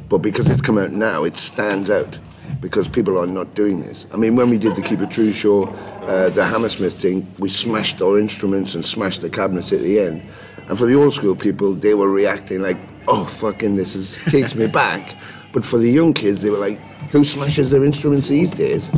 But 0.07 0.19
because 0.19 0.47
it's 0.51 0.61
come 0.61 0.77
out 0.77 0.91
now, 0.91 1.23
it 1.23 1.35
stands 1.35 1.89
out 1.89 2.19
because 2.61 2.87
people 2.87 3.17
are 3.19 3.27
not 3.27 3.55
doing 3.55 3.81
this. 3.81 4.05
I 4.13 4.17
mean, 4.17 4.35
when 4.35 4.51
we 4.51 4.59
did 4.59 4.75
the 4.75 4.83
Keep 4.83 5.01
It 5.01 5.09
True 5.11 5.31
show, 5.31 5.63
uh, 5.63 6.29
the 6.29 6.45
Hammersmith 6.45 6.93
thing, 7.01 7.25
we 7.39 7.49
smashed 7.49 8.01
our 8.03 8.19
instruments 8.19 8.75
and 8.75 8.85
smashed 8.85 9.21
the 9.21 9.29
cabinets 9.29 9.73
at 9.73 9.81
the 9.81 9.99
end. 9.99 10.21
And 10.67 10.77
for 10.77 10.85
the 10.85 10.95
old 10.95 11.13
school 11.13 11.35
people, 11.35 11.73
they 11.73 11.93
were 11.93 12.09
reacting 12.09 12.61
like, 12.61 12.77
"Oh, 13.07 13.25
fucking, 13.25 13.75
this 13.75 13.95
is 13.95 14.23
takes 14.31 14.55
me 14.55 14.67
back." 14.67 15.15
But 15.53 15.65
for 15.65 15.77
the 15.77 15.89
young 15.89 16.13
kids, 16.13 16.41
they 16.41 16.49
were 16.49 16.57
like, 16.57 16.79
"Who 17.11 17.23
smashes 17.23 17.71
their 17.71 17.83
instruments 17.83 18.27
these 18.27 18.51
days?" 18.51 18.91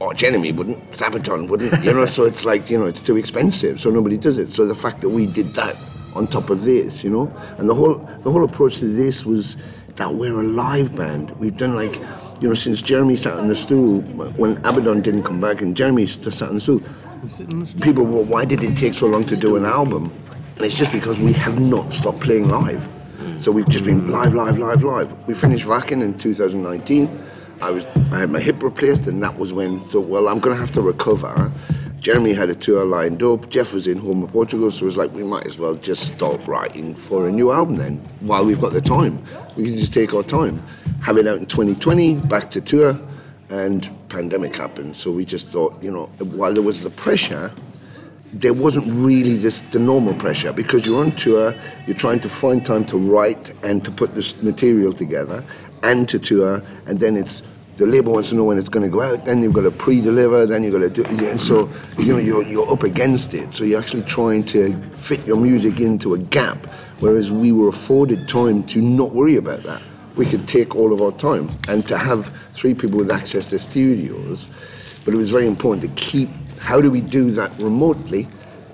Oh, 0.00 0.08
Arch 0.08 0.24
Enemy 0.24 0.52
wouldn't, 0.52 0.90
Sabaton 0.90 1.48
wouldn't, 1.48 1.84
you 1.84 1.92
know. 1.92 2.04
so 2.04 2.24
it's 2.24 2.44
like 2.44 2.70
you 2.70 2.78
know, 2.78 2.86
it's 2.86 3.00
too 3.00 3.16
expensive, 3.16 3.80
so 3.80 3.90
nobody 3.90 4.16
does 4.16 4.38
it. 4.38 4.50
So 4.50 4.66
the 4.66 4.74
fact 4.74 5.00
that 5.02 5.10
we 5.10 5.26
did 5.26 5.54
that 5.54 5.76
on 6.14 6.26
top 6.26 6.50
of 6.50 6.62
this, 6.62 7.04
you 7.04 7.10
know, 7.10 7.32
and 7.58 7.68
the 7.68 7.74
whole 7.74 7.94
the 8.22 8.30
whole 8.30 8.44
approach 8.44 8.78
to 8.78 8.86
this 8.86 9.26
was 9.26 9.56
that 9.96 10.14
we're 10.14 10.40
a 10.40 10.44
live 10.44 10.94
band. 10.96 11.30
We've 11.38 11.56
done 11.56 11.76
like, 11.76 12.00
you 12.40 12.48
know, 12.48 12.54
since 12.54 12.82
Jeremy 12.82 13.16
sat 13.16 13.34
on 13.34 13.46
the 13.48 13.54
stool 13.54 14.00
when 14.36 14.56
Abaddon 14.58 15.02
didn't 15.02 15.22
come 15.24 15.40
back, 15.40 15.60
and 15.60 15.76
Jeremy 15.76 16.06
sat 16.06 16.48
on 16.48 16.54
the 16.54 16.60
stool. 16.60 16.80
People 17.80 18.04
were, 18.04 18.22
why 18.22 18.44
did 18.44 18.62
it 18.62 18.76
take 18.76 18.92
so 18.92 19.06
long 19.06 19.24
to 19.24 19.36
do 19.36 19.56
an 19.56 19.64
album? 19.64 20.12
And 20.56 20.64
it's 20.64 20.76
just 20.76 20.92
because 20.92 21.18
we 21.18 21.32
have 21.32 21.60
not 21.60 21.92
stopped 21.92 22.20
playing 22.20 22.48
live. 22.48 22.88
So 23.40 23.52
we've 23.52 23.68
just 23.68 23.84
been 23.84 24.10
live, 24.10 24.34
live, 24.34 24.58
live, 24.58 24.82
live. 24.82 25.12
We 25.26 25.34
finished 25.34 25.66
Wacken 25.66 26.02
in 26.02 26.16
2019. 26.16 27.24
I 27.60 27.70
was 27.70 27.86
I 28.12 28.20
had 28.20 28.30
my 28.30 28.40
hip 28.40 28.62
replaced, 28.62 29.06
and 29.06 29.22
that 29.22 29.38
was 29.38 29.52
when 29.52 29.80
thought, 29.80 30.06
well, 30.06 30.28
I'm 30.28 30.38
going 30.38 30.54
to 30.54 30.60
have 30.60 30.72
to 30.72 30.80
recover. 30.80 31.50
Jeremy 31.98 32.34
had 32.34 32.50
a 32.50 32.54
tour 32.54 32.84
lined 32.84 33.22
up. 33.22 33.48
Jeff 33.48 33.72
was 33.72 33.86
in 33.86 33.98
home 33.98 34.22
in 34.22 34.28
Portugal, 34.28 34.70
so 34.70 34.82
it 34.82 34.86
was 34.86 34.96
like 34.96 35.12
we 35.12 35.22
might 35.22 35.46
as 35.46 35.58
well 35.58 35.74
just 35.74 36.06
start 36.14 36.46
writing 36.46 36.94
for 36.94 37.28
a 37.28 37.32
new 37.32 37.50
album 37.50 37.76
then, 37.76 37.96
while 38.20 38.44
we've 38.44 38.60
got 38.60 38.72
the 38.72 38.80
time. 38.80 39.22
We 39.56 39.64
can 39.64 39.78
just 39.78 39.94
take 39.94 40.12
our 40.12 40.22
time, 40.22 40.62
have 41.02 41.16
it 41.16 41.26
out 41.26 41.38
in 41.38 41.46
2020, 41.46 42.16
back 42.16 42.50
to 42.52 42.60
tour, 42.60 43.00
and 43.48 43.88
pandemic 44.08 44.54
happened. 44.54 44.96
So 44.96 45.10
we 45.12 45.24
just 45.24 45.48
thought, 45.48 45.82
you 45.82 45.90
know, 45.90 46.06
while 46.18 46.52
there 46.52 46.62
was 46.62 46.82
the 46.82 46.90
pressure, 46.90 47.50
there 48.34 48.52
wasn't 48.52 48.86
really 48.92 49.36
this 49.36 49.60
the 49.60 49.78
normal 49.78 50.14
pressure 50.14 50.52
because 50.52 50.86
you're 50.86 51.00
on 51.00 51.12
tour, 51.12 51.54
you're 51.86 51.96
trying 51.96 52.20
to 52.20 52.28
find 52.28 52.66
time 52.66 52.84
to 52.86 52.98
write 52.98 53.52
and 53.62 53.84
to 53.84 53.90
put 53.90 54.14
this 54.14 54.42
material 54.42 54.92
together 54.92 55.44
and 55.82 56.08
to 56.08 56.18
tour, 56.18 56.62
and 56.86 56.98
then 56.98 57.16
it's 57.16 57.42
the 57.76 57.86
label 57.86 58.12
wants 58.12 58.28
to 58.28 58.36
know 58.36 58.44
when 58.44 58.56
it's 58.56 58.68
going 58.68 58.84
to 58.84 58.88
go 58.88 59.02
out. 59.02 59.24
Then 59.24 59.42
you've 59.42 59.52
got 59.52 59.62
to 59.62 59.70
pre-deliver. 59.70 60.46
Then 60.46 60.62
you've 60.62 60.72
got 60.72 60.94
to 60.94 61.02
do. 61.02 61.28
And 61.28 61.40
so 61.40 61.68
you 61.98 62.12
know 62.12 62.18
you're 62.18 62.44
you're 62.44 62.70
up 62.70 62.82
against 62.82 63.34
it. 63.34 63.54
So 63.54 63.64
you're 63.64 63.80
actually 63.80 64.02
trying 64.02 64.44
to 64.46 64.76
fit 64.96 65.24
your 65.26 65.36
music 65.36 65.80
into 65.80 66.14
a 66.14 66.18
gap, 66.18 66.66
whereas 67.00 67.32
we 67.32 67.52
were 67.52 67.68
afforded 67.68 68.28
time 68.28 68.62
to 68.64 68.80
not 68.80 69.12
worry 69.12 69.36
about 69.36 69.62
that. 69.64 69.82
We 70.16 70.26
could 70.26 70.46
take 70.46 70.76
all 70.76 70.92
of 70.92 71.02
our 71.02 71.10
time 71.12 71.50
and 71.68 71.86
to 71.88 71.98
have 71.98 72.28
three 72.52 72.74
people 72.74 72.98
with 72.98 73.10
access 73.10 73.46
to 73.46 73.58
studios. 73.58 74.46
But 75.04 75.14
it 75.14 75.16
was 75.16 75.30
very 75.30 75.46
important 75.46 75.82
to 75.82 76.02
keep. 76.02 76.30
How 76.64 76.80
do 76.80 76.90
we 76.90 77.00
do 77.00 77.30
that 77.32 77.56
remotely, 77.58 78.26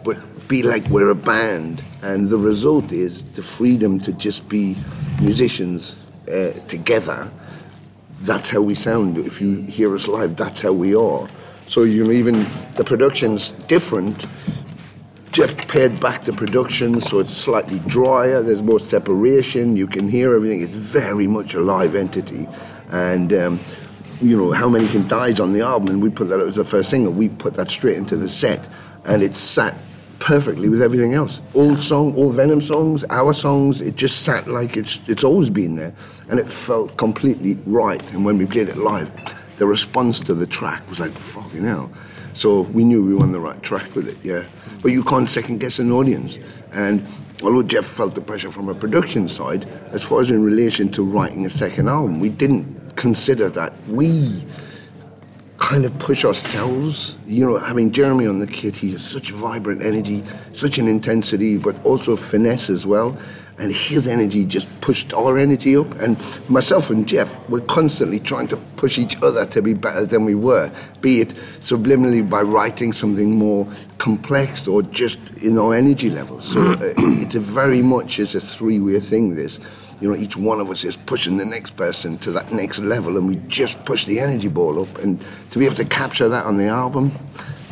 but 0.04 0.16
be 0.48 0.62
like 0.62 0.86
we're 0.86 1.10
a 1.10 1.14
band? 1.14 1.82
And 2.02 2.28
the 2.28 2.38
result 2.38 2.92
is 2.92 3.32
the 3.32 3.42
freedom 3.42 3.98
to 4.00 4.12
just 4.12 4.48
be 4.48 4.76
musicians 5.20 6.06
uh, 6.28 6.52
together 6.66 7.30
that's 8.22 8.50
how 8.50 8.60
we 8.60 8.74
sound. 8.74 9.16
If 9.18 9.40
you 9.40 9.62
hear 9.62 9.94
us 9.94 10.06
live, 10.06 10.36
that's 10.36 10.60
how 10.60 10.72
we 10.72 10.94
are. 10.94 11.28
So 11.66 11.84
you 11.84 12.04
know, 12.04 12.10
even 12.10 12.46
the 12.74 12.84
production's 12.84 13.50
different. 13.50 14.26
Jeff 15.32 15.56
pared 15.68 16.00
back 16.00 16.24
the 16.24 16.32
production, 16.32 17.00
so 17.00 17.20
it's 17.20 17.30
slightly 17.30 17.78
drier. 17.86 18.42
There's 18.42 18.62
more 18.62 18.80
separation. 18.80 19.76
You 19.76 19.86
can 19.86 20.08
hear 20.08 20.34
everything. 20.34 20.62
It's 20.62 20.74
very 20.74 21.28
much 21.28 21.54
a 21.54 21.60
live 21.60 21.94
entity, 21.94 22.48
and 22.90 23.32
um, 23.32 23.60
you 24.20 24.36
know 24.36 24.52
how 24.52 24.68
many 24.68 24.86
can 24.88 25.06
dies 25.08 25.40
on 25.40 25.52
the 25.52 25.60
album, 25.62 25.88
and 25.88 26.02
we 26.02 26.10
put 26.10 26.28
that 26.28 26.40
as 26.40 26.56
the 26.56 26.64
first 26.64 26.90
single. 26.90 27.12
We 27.12 27.28
put 27.28 27.54
that 27.54 27.70
straight 27.70 27.96
into 27.96 28.16
the 28.16 28.28
set, 28.28 28.68
and 29.04 29.22
it 29.22 29.36
sat 29.36 29.74
perfectly 30.18 30.68
with 30.68 30.82
everything 30.82 31.14
else. 31.14 31.40
Old 31.54 31.80
song, 31.80 32.14
all 32.16 32.30
Venom 32.30 32.60
songs, 32.60 33.04
our 33.10 33.32
songs. 33.32 33.80
It 33.80 33.96
just 33.96 34.22
sat 34.22 34.48
like 34.48 34.76
it's 34.76 35.00
it's 35.08 35.24
always 35.24 35.50
been 35.50 35.76
there, 35.76 35.94
and 36.28 36.38
it 36.38 36.48
felt 36.48 36.96
completely 36.96 37.54
right. 37.66 38.02
And 38.12 38.24
when 38.24 38.38
we 38.38 38.46
played 38.46 38.68
it 38.68 38.76
live, 38.76 39.10
the 39.56 39.66
response 39.66 40.20
to 40.20 40.34
the 40.34 40.46
track 40.46 40.88
was 40.88 41.00
like 41.00 41.12
fucking 41.12 41.64
hell. 41.64 41.90
So 42.34 42.62
we 42.62 42.84
knew 42.84 43.04
we 43.04 43.14
were 43.14 43.22
on 43.22 43.32
the 43.32 43.40
right 43.40 43.60
track 43.62 43.94
with 43.94 44.08
it, 44.08 44.16
yeah. 44.22 44.44
But 44.82 44.92
you 44.92 45.02
can't 45.02 45.28
second 45.28 45.58
guess 45.58 45.78
an 45.78 45.90
audience. 45.90 46.38
And 46.72 47.06
although 47.42 47.62
Jeff 47.62 47.84
felt 47.84 48.14
the 48.14 48.20
pressure 48.20 48.50
from 48.50 48.68
a 48.68 48.74
production 48.74 49.28
side, 49.28 49.66
as 49.92 50.02
far 50.02 50.20
as 50.20 50.30
in 50.30 50.42
relation 50.42 50.90
to 50.90 51.02
writing 51.02 51.44
a 51.44 51.50
second 51.50 51.88
album, 51.88 52.20
we 52.20 52.28
didn't 52.28 52.89
consider 53.00 53.48
that. 53.48 53.72
We 53.88 54.44
kind 55.56 55.86
of 55.86 55.98
push 55.98 56.24
ourselves. 56.24 57.16
You 57.26 57.46
know, 57.46 57.58
having 57.58 57.92
Jeremy 57.92 58.26
on 58.26 58.40
the 58.40 58.46
kit, 58.46 58.76
he 58.76 58.92
has 58.92 59.02
such 59.02 59.30
vibrant 59.30 59.82
energy, 59.82 60.22
such 60.52 60.78
an 60.78 60.86
intensity, 60.86 61.56
but 61.56 61.82
also 61.84 62.14
finesse 62.14 62.68
as 62.68 62.86
well. 62.86 63.18
And 63.56 63.72
his 63.72 64.06
energy 64.06 64.44
just 64.44 64.68
pushed 64.80 65.14
our 65.14 65.38
energy 65.38 65.76
up. 65.76 65.90
And 66.00 66.18
myself 66.48 66.90
and 66.90 67.08
Jeff 67.08 67.30
were 67.48 67.60
constantly 67.60 68.20
trying 68.20 68.48
to 68.48 68.56
push 68.76 68.98
each 68.98 69.16
other 69.22 69.46
to 69.46 69.62
be 69.62 69.72
better 69.72 70.04
than 70.04 70.24
we 70.26 70.34
were, 70.34 70.70
be 71.00 71.20
it 71.20 71.28
subliminally 71.60 72.28
by 72.28 72.42
writing 72.42 72.92
something 72.92 73.30
more 73.30 73.66
complex 73.98 74.66
or 74.68 74.82
just 74.82 75.20
in 75.42 75.58
our 75.58 75.74
energy 75.74 76.10
levels. 76.10 76.52
So 76.52 76.72
uh, 76.72 76.94
it's 77.22 77.34
a 77.34 77.40
very 77.40 77.82
much 77.82 78.18
is 78.18 78.34
a 78.34 78.40
three-way 78.40 79.00
thing. 79.00 79.36
This, 79.36 79.58
you 80.00 80.10
know, 80.10 80.16
each 80.16 80.36
one 80.36 80.60
of 80.60 80.70
us 80.70 80.84
is 80.84 80.96
pushing 80.96 81.36
the 81.36 81.44
next 81.44 81.76
person 81.76 82.16
to 82.18 82.30
that 82.32 82.52
next 82.52 82.78
level, 82.78 83.18
and 83.18 83.28
we 83.28 83.36
just 83.48 83.84
push 83.84 84.06
the 84.06 84.18
energy 84.18 84.48
ball 84.48 84.80
up. 84.82 84.98
And 84.98 85.22
to 85.50 85.58
be 85.58 85.66
able 85.66 85.76
to 85.76 85.84
capture 85.84 86.28
that 86.28 86.46
on 86.46 86.56
the 86.56 86.66
album, 86.66 87.12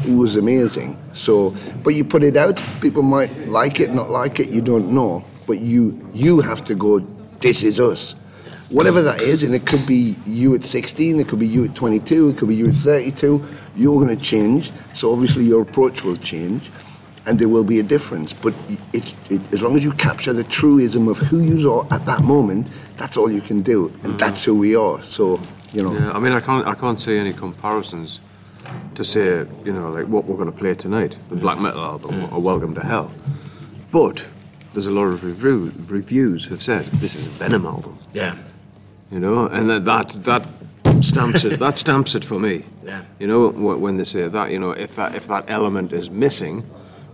it 0.04 0.14
was 0.14 0.36
amazing. 0.36 0.98
So, 1.12 1.54
but 1.82 1.94
you 1.94 2.04
put 2.04 2.22
it 2.22 2.36
out, 2.36 2.62
people 2.80 3.02
might 3.02 3.48
like 3.48 3.80
it, 3.80 3.92
not 3.92 4.10
like 4.10 4.40
it, 4.40 4.50
you 4.50 4.60
don't 4.60 4.92
know. 4.92 5.24
But 5.46 5.60
you 5.60 6.06
you 6.12 6.40
have 6.40 6.64
to 6.66 6.74
go. 6.74 6.98
This 7.40 7.62
is 7.62 7.80
us. 7.80 8.14
Whatever 8.70 9.00
that 9.00 9.22
is, 9.22 9.44
and 9.44 9.54
it 9.54 9.64
could 9.64 9.86
be 9.86 10.14
you 10.26 10.54
at 10.54 10.62
16, 10.62 11.20
it 11.20 11.28
could 11.28 11.38
be 11.38 11.46
you 11.46 11.64
at 11.64 11.74
22, 11.74 12.30
it 12.30 12.36
could 12.36 12.48
be 12.48 12.54
you 12.54 12.68
at 12.68 12.74
32. 12.74 13.42
You're 13.76 14.04
going 14.04 14.14
to 14.14 14.22
change, 14.22 14.72
so 14.92 15.10
obviously 15.10 15.44
your 15.44 15.62
approach 15.62 16.04
will 16.04 16.16
change, 16.16 16.70
and 17.28 17.38
there 17.38 17.48
will 17.48 17.64
be 17.64 17.78
a 17.78 17.82
difference. 17.82 18.32
But 18.32 18.54
it's 18.92 19.14
it, 19.30 19.52
as 19.52 19.62
long 19.62 19.76
as 19.76 19.84
you 19.84 19.92
capture 19.92 20.32
the 20.32 20.44
truism 20.44 21.08
of 21.08 21.18
who 21.18 21.40
you 21.40 21.70
are 21.70 21.86
at 21.92 22.06
that 22.06 22.22
moment, 22.22 22.66
that's 22.96 23.16
all 23.16 23.30
you 23.30 23.42
can 23.42 23.62
do, 23.62 23.88
and 24.02 24.14
mm. 24.14 24.18
that's 24.18 24.42
who 24.44 24.58
we 24.58 24.74
are. 24.74 25.02
So 25.02 25.38
you 25.72 25.82
know. 25.82 25.92
Yeah, 25.92 26.12
I 26.12 26.18
mean, 26.18 26.32
I 26.32 26.40
can't, 26.40 26.66
I 26.66 26.74
can't 26.74 26.98
see 26.98 27.16
any 27.18 27.32
comparisons 27.32 28.20
to 28.94 29.04
say, 29.04 29.46
you 29.64 29.72
know, 29.72 29.90
like 29.90 30.06
what 30.06 30.24
we're 30.24 30.36
going 30.36 30.50
to 30.50 30.58
play 30.58 30.74
tonight, 30.74 31.18
the 31.28 31.36
mm. 31.36 31.40
black 31.40 31.58
metal 31.58 31.82
album 31.82 32.12
mm. 32.12 32.32
or 32.32 32.40
Welcome 32.40 32.74
to 32.74 32.80
Hell. 32.80 33.10
But 33.92 34.24
there's 34.72 34.86
a 34.86 34.90
lot 34.90 35.04
of 35.04 35.24
review, 35.24 35.72
reviews 35.86 36.48
have 36.48 36.62
said 36.62 36.84
this 36.86 37.14
is 37.14 37.26
a 37.26 37.30
Venom 37.30 37.66
album, 37.66 37.98
yeah. 38.12 38.36
you 39.10 39.20
know, 39.20 39.46
and 39.46 39.68
that 39.70 39.84
that, 39.84 40.08
that 40.24 41.04
stamps 41.04 41.44
it. 41.44 41.58
That 41.58 41.78
stamps 41.78 42.14
it 42.14 42.24
for 42.24 42.38
me. 42.38 42.64
Yeah. 42.84 43.04
You 43.18 43.26
know, 43.26 43.48
when 43.48 43.98
they 43.98 44.04
say 44.04 44.28
that, 44.28 44.50
you 44.50 44.58
know, 44.58 44.70
if 44.70 44.96
that 44.96 45.14
if 45.14 45.26
that 45.28 45.44
element 45.48 45.92
is 45.92 46.10
missing, 46.10 46.64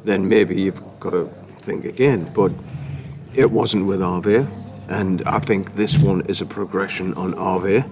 then 0.04 0.28
maybe 0.28 0.60
you've 0.60 0.80
got 1.00 1.10
to 1.10 1.28
think 1.60 1.84
again. 1.84 2.28
But 2.34 2.52
it 3.34 3.50
wasn't 3.50 3.86
with 3.86 4.02
Ave, 4.02 4.46
and 4.88 5.22
I 5.26 5.38
think 5.38 5.76
this 5.76 5.98
one 5.98 6.22
is 6.26 6.40
a 6.40 6.46
progression 6.46 7.14
on 7.14 7.34
Ave. 7.34 7.84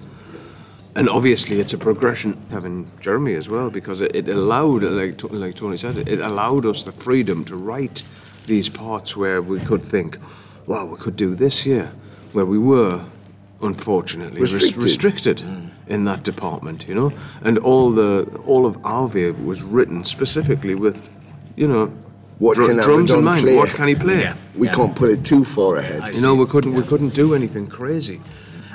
And 0.95 1.09
obviously, 1.09 1.59
it's 1.59 1.73
a 1.73 1.79
progression 1.79 2.37
having 2.51 2.91
Jeremy 3.01 3.35
as 3.35 3.49
well 3.49 3.71
because 3.71 4.03
it, 4.03 4.15
it 4.15 4.29
allowed, 4.29 4.83
like 4.83 5.23
like 5.33 5.55
Tony 5.57 5.79
said, 5.79 5.97
it 6.07 6.21
allowed 6.21 6.67
us 6.67 6.85
the 6.85 6.93
freedom 6.93 7.45
to 7.47 7.57
write 7.57 8.03
these 8.47 8.69
parts 8.69 9.17
where 9.17 9.41
we 9.41 9.59
could 9.61 9.83
think, 9.83 10.19
"Wow, 10.67 10.85
we 10.87 10.97
could 10.99 11.17
do 11.17 11.35
this 11.35 11.61
here," 11.61 11.93
where 12.35 12.45
we 12.45 12.59
were 12.59 13.05
unfortunately 13.63 14.41
res- 14.41 14.53
Restricted. 14.53 14.83
restricted 14.83 15.43
in 15.87 16.05
that 16.05 16.25
department, 16.25 16.87
you 16.87 16.95
know. 16.95 17.11
And 17.43 17.57
all 17.59 17.91
the 17.91 18.27
all 18.47 18.67
of 18.67 18.77
Ave 18.85 19.31
was 19.31 19.63
written 19.63 20.05
specifically 20.05 20.75
with, 20.75 21.19
you 21.57 21.69
know, 21.69 21.91
What 22.39 22.55
dru- 22.57 22.69
can 22.69 22.77
drums 22.79 23.11
in 23.11 23.25
mind. 23.25 23.43
play? 23.43 23.57
What 23.57 23.71
can 23.71 23.89
he 23.89 23.95
play? 23.95 24.21
Yeah. 24.21 24.35
We 24.57 24.69
can't 24.69 24.95
put 24.95 25.11
it 25.11 25.25
too 25.25 25.45
far 25.45 25.77
ahead. 25.77 26.15
You 26.15 26.21
know, 26.23 26.35
we 26.35 26.47
couldn't 26.47 26.75
we 26.75 26.83
couldn't 26.83 27.15
do 27.15 27.35
anything 27.35 27.67
crazy. 27.67 28.21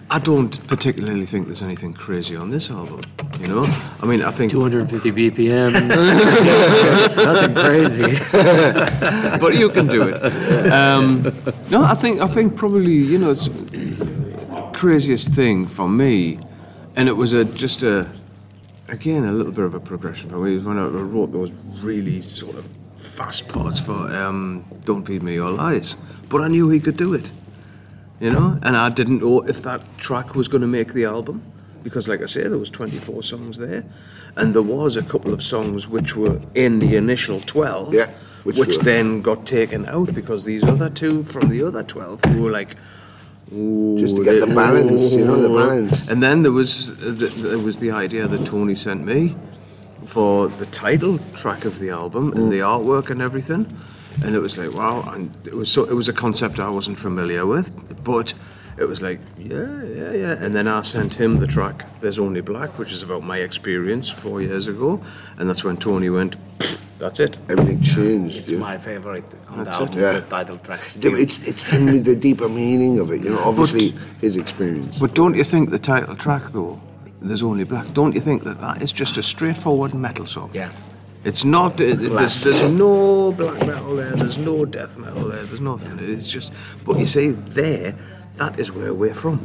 I 0.09 0.19
don't 0.19 0.65
particularly 0.67 1.25
think 1.25 1.47
there's 1.47 1.61
anything 1.61 1.93
crazy 1.93 2.37
on 2.37 2.49
this 2.49 2.71
album. 2.71 3.01
You 3.41 3.47
know, 3.47 3.65
I 4.01 4.05
mean, 4.05 4.21
I 4.23 4.31
think 4.31 4.51
250 4.53 5.11
BPMs. 5.11 5.73
Nothing 7.17 7.53
crazy. 7.53 8.17
but 9.41 9.55
you 9.55 9.67
can 9.69 9.87
do 9.87 10.03
it. 10.03 10.71
Um, 10.71 11.23
no, 11.69 11.83
I 11.83 11.93
think 11.95 12.21
I 12.21 12.27
think 12.27 12.55
probably 12.55 12.93
you 12.93 13.17
know 13.17 13.31
it's 13.31 13.49
craziest 14.73 15.33
thing 15.33 15.67
for 15.67 15.89
me, 15.89 16.39
and 16.95 17.09
it 17.09 17.17
was 17.17 17.33
a 17.33 17.43
just 17.43 17.83
a 17.83 18.09
again 18.89 19.25
a 19.25 19.31
little 19.31 19.51
bit 19.51 19.65
of 19.65 19.73
a 19.73 19.79
progression 19.79 20.29
for 20.29 20.37
me 20.37 20.57
when 20.57 20.77
I 20.77 20.85
wrote 20.87 21.31
those 21.31 21.53
really 21.81 22.21
sort 22.21 22.55
of 22.55 22.65
fast 22.95 23.49
parts 23.49 23.79
for 23.79 23.93
um, 23.93 24.65
"Don't 24.85 25.05
Feed 25.05 25.23
Me 25.23 25.33
Your 25.35 25.51
Lies," 25.51 25.97
but 26.29 26.41
I 26.41 26.47
knew 26.47 26.69
he 26.69 26.79
could 26.79 26.97
do 26.97 27.13
it, 27.13 27.29
you 28.19 28.31
know, 28.31 28.57
and 28.63 28.75
I 28.77 28.89
didn't 28.89 29.19
know 29.19 29.41
if 29.41 29.61
that 29.63 29.81
track 29.97 30.35
was 30.35 30.47
going 30.47 30.61
to 30.61 30.67
make 30.67 30.93
the 30.93 31.05
album 31.05 31.41
because, 31.83 32.07
like 32.09 32.21
I 32.21 32.25
say, 32.25 32.47
there 32.47 32.57
was 32.57 32.69
24 32.69 33.23
songs 33.23 33.57
there, 33.57 33.85
and 34.35 34.53
there 34.53 34.61
was 34.63 34.97
a 34.97 35.03
couple 35.03 35.33
of 35.33 35.41
songs 35.43 35.87
which 35.87 36.15
were 36.15 36.41
in 36.53 36.79
the 36.79 36.95
initial 36.95 37.39
12, 37.41 37.93
Yeah, 37.93 38.09
which, 38.43 38.57
which 38.57 38.77
then 38.79 39.21
got 39.21 39.45
taken 39.45 39.85
out 39.85 40.13
because 40.13 40.43
these 40.43 40.63
other 40.63 40.89
two 40.89 41.23
from 41.23 41.49
the 41.49 41.63
other 41.63 41.83
12 41.83 42.23
who 42.25 42.43
were 42.43 42.51
like. 42.51 42.75
"Ooh, 43.53 43.97
Just 43.99 44.17
to 44.17 44.23
get 44.23 44.39
the 44.45 44.53
balance, 44.53 45.15
you 45.15 45.25
know, 45.25 45.41
the 45.41 45.49
balance. 45.49 46.07
And 46.09 46.21
then 46.21 46.43
there 46.43 46.51
was 46.51 46.91
uh, 47.01 47.15
th- 47.17 47.35
there 47.35 47.59
was 47.59 47.77
the 47.79 47.91
idea 47.91 48.27
that 48.27 48.45
Tony 48.45 48.75
sent 48.75 49.05
me 49.05 49.35
for 50.05 50.47
the 50.47 50.65
title 50.67 51.19
track 51.35 51.65
of 51.65 51.79
the 51.79 51.89
album 51.89 52.31
and 52.33 52.51
the 52.51 52.59
artwork 52.59 53.09
and 53.09 53.21
everything, 53.21 53.65
and 54.23 54.35
it 54.35 54.39
was 54.39 54.57
like 54.57 54.73
wow, 54.73 55.01
and 55.13 55.31
it 55.45 55.53
was 55.53 55.71
so 55.71 55.83
it 55.85 55.93
was 55.93 56.07
a 56.09 56.13
concept 56.13 56.59
I 56.59 56.69
wasn't 56.69 56.97
familiar 56.97 57.45
with, 57.45 57.67
but 58.03 58.33
it 58.77 58.85
was 58.87 59.01
like 59.01 59.19
yeah, 59.37 59.83
yeah, 59.83 60.11
yeah. 60.23 60.43
And 60.43 60.53
then 60.55 60.67
I 60.67 60.81
sent 60.83 61.15
him 61.15 61.39
the 61.39 61.47
track 61.47 61.85
"There's 62.01 62.19
Only 62.19 62.41
Black," 62.41 62.77
which 62.79 62.91
is 62.93 63.03
about 63.03 63.23
my 63.23 63.37
experience 63.39 64.09
four 64.09 64.41
years 64.41 64.67
ago, 64.67 65.01
and 65.37 65.49
that's 65.49 65.63
when 65.63 65.77
Tony 65.77 66.09
went, 66.09 66.35
"That's 66.99 67.19
it." 67.19 67.37
Everything 67.49 67.81
changed. 67.81 68.37
It's 68.37 68.51
yeah. 68.51 68.59
my 68.59 68.77
favorite 68.77 69.25
on 69.49 69.63
the 69.63 69.71
album. 69.71 69.99
Yeah. 69.99 70.13
the 70.13 70.21
title 70.21 70.57
track. 70.57 70.81
The- 70.83 70.89
Still. 70.89 71.15
It's 71.15 71.47
it's 71.47 71.63
the, 71.71 71.99
the 71.99 72.15
deeper 72.15 72.49
meaning 72.49 72.99
of 72.99 73.11
it, 73.11 73.23
you 73.23 73.29
know. 73.31 73.43
Obviously, 73.43 73.93
his 74.21 74.35
experience. 74.35 74.99
But 74.99 75.13
don't 75.13 75.35
you 75.35 75.43
think 75.43 75.69
the 75.69 75.79
title 75.79 76.15
track 76.15 76.43
though, 76.51 76.79
"There's 77.21 77.43
Only 77.43 77.63
Black," 77.65 77.85
don't 77.93 78.13
you 78.15 78.21
think 78.21 78.43
that 78.43 78.59
that 78.61 78.81
is 78.81 78.91
just 78.93 79.17
a 79.17 79.23
straightforward 79.23 79.93
metal 79.93 80.25
song? 80.25 80.49
Yeah. 80.53 80.71
It's 81.23 81.43
not. 81.43 81.73
Uh, 81.81 81.95
there's, 81.95 82.43
there's 82.43 82.63
no 82.71 83.31
black 83.33 83.59
metal 83.67 83.95
there. 83.95 84.11
There's 84.15 84.37
no 84.37 84.65
death 84.65 84.95
metal 84.97 85.27
there. 85.29 85.43
There's 85.43 85.59
nothing. 85.61 85.99
It's 85.99 86.31
just. 86.31 86.53
But 86.85 86.99
you 86.99 87.05
see, 87.07 87.31
there, 87.31 87.95
that 88.35 88.59
is 88.59 88.71
where 88.71 88.93
we're 88.93 89.15
from. 89.15 89.39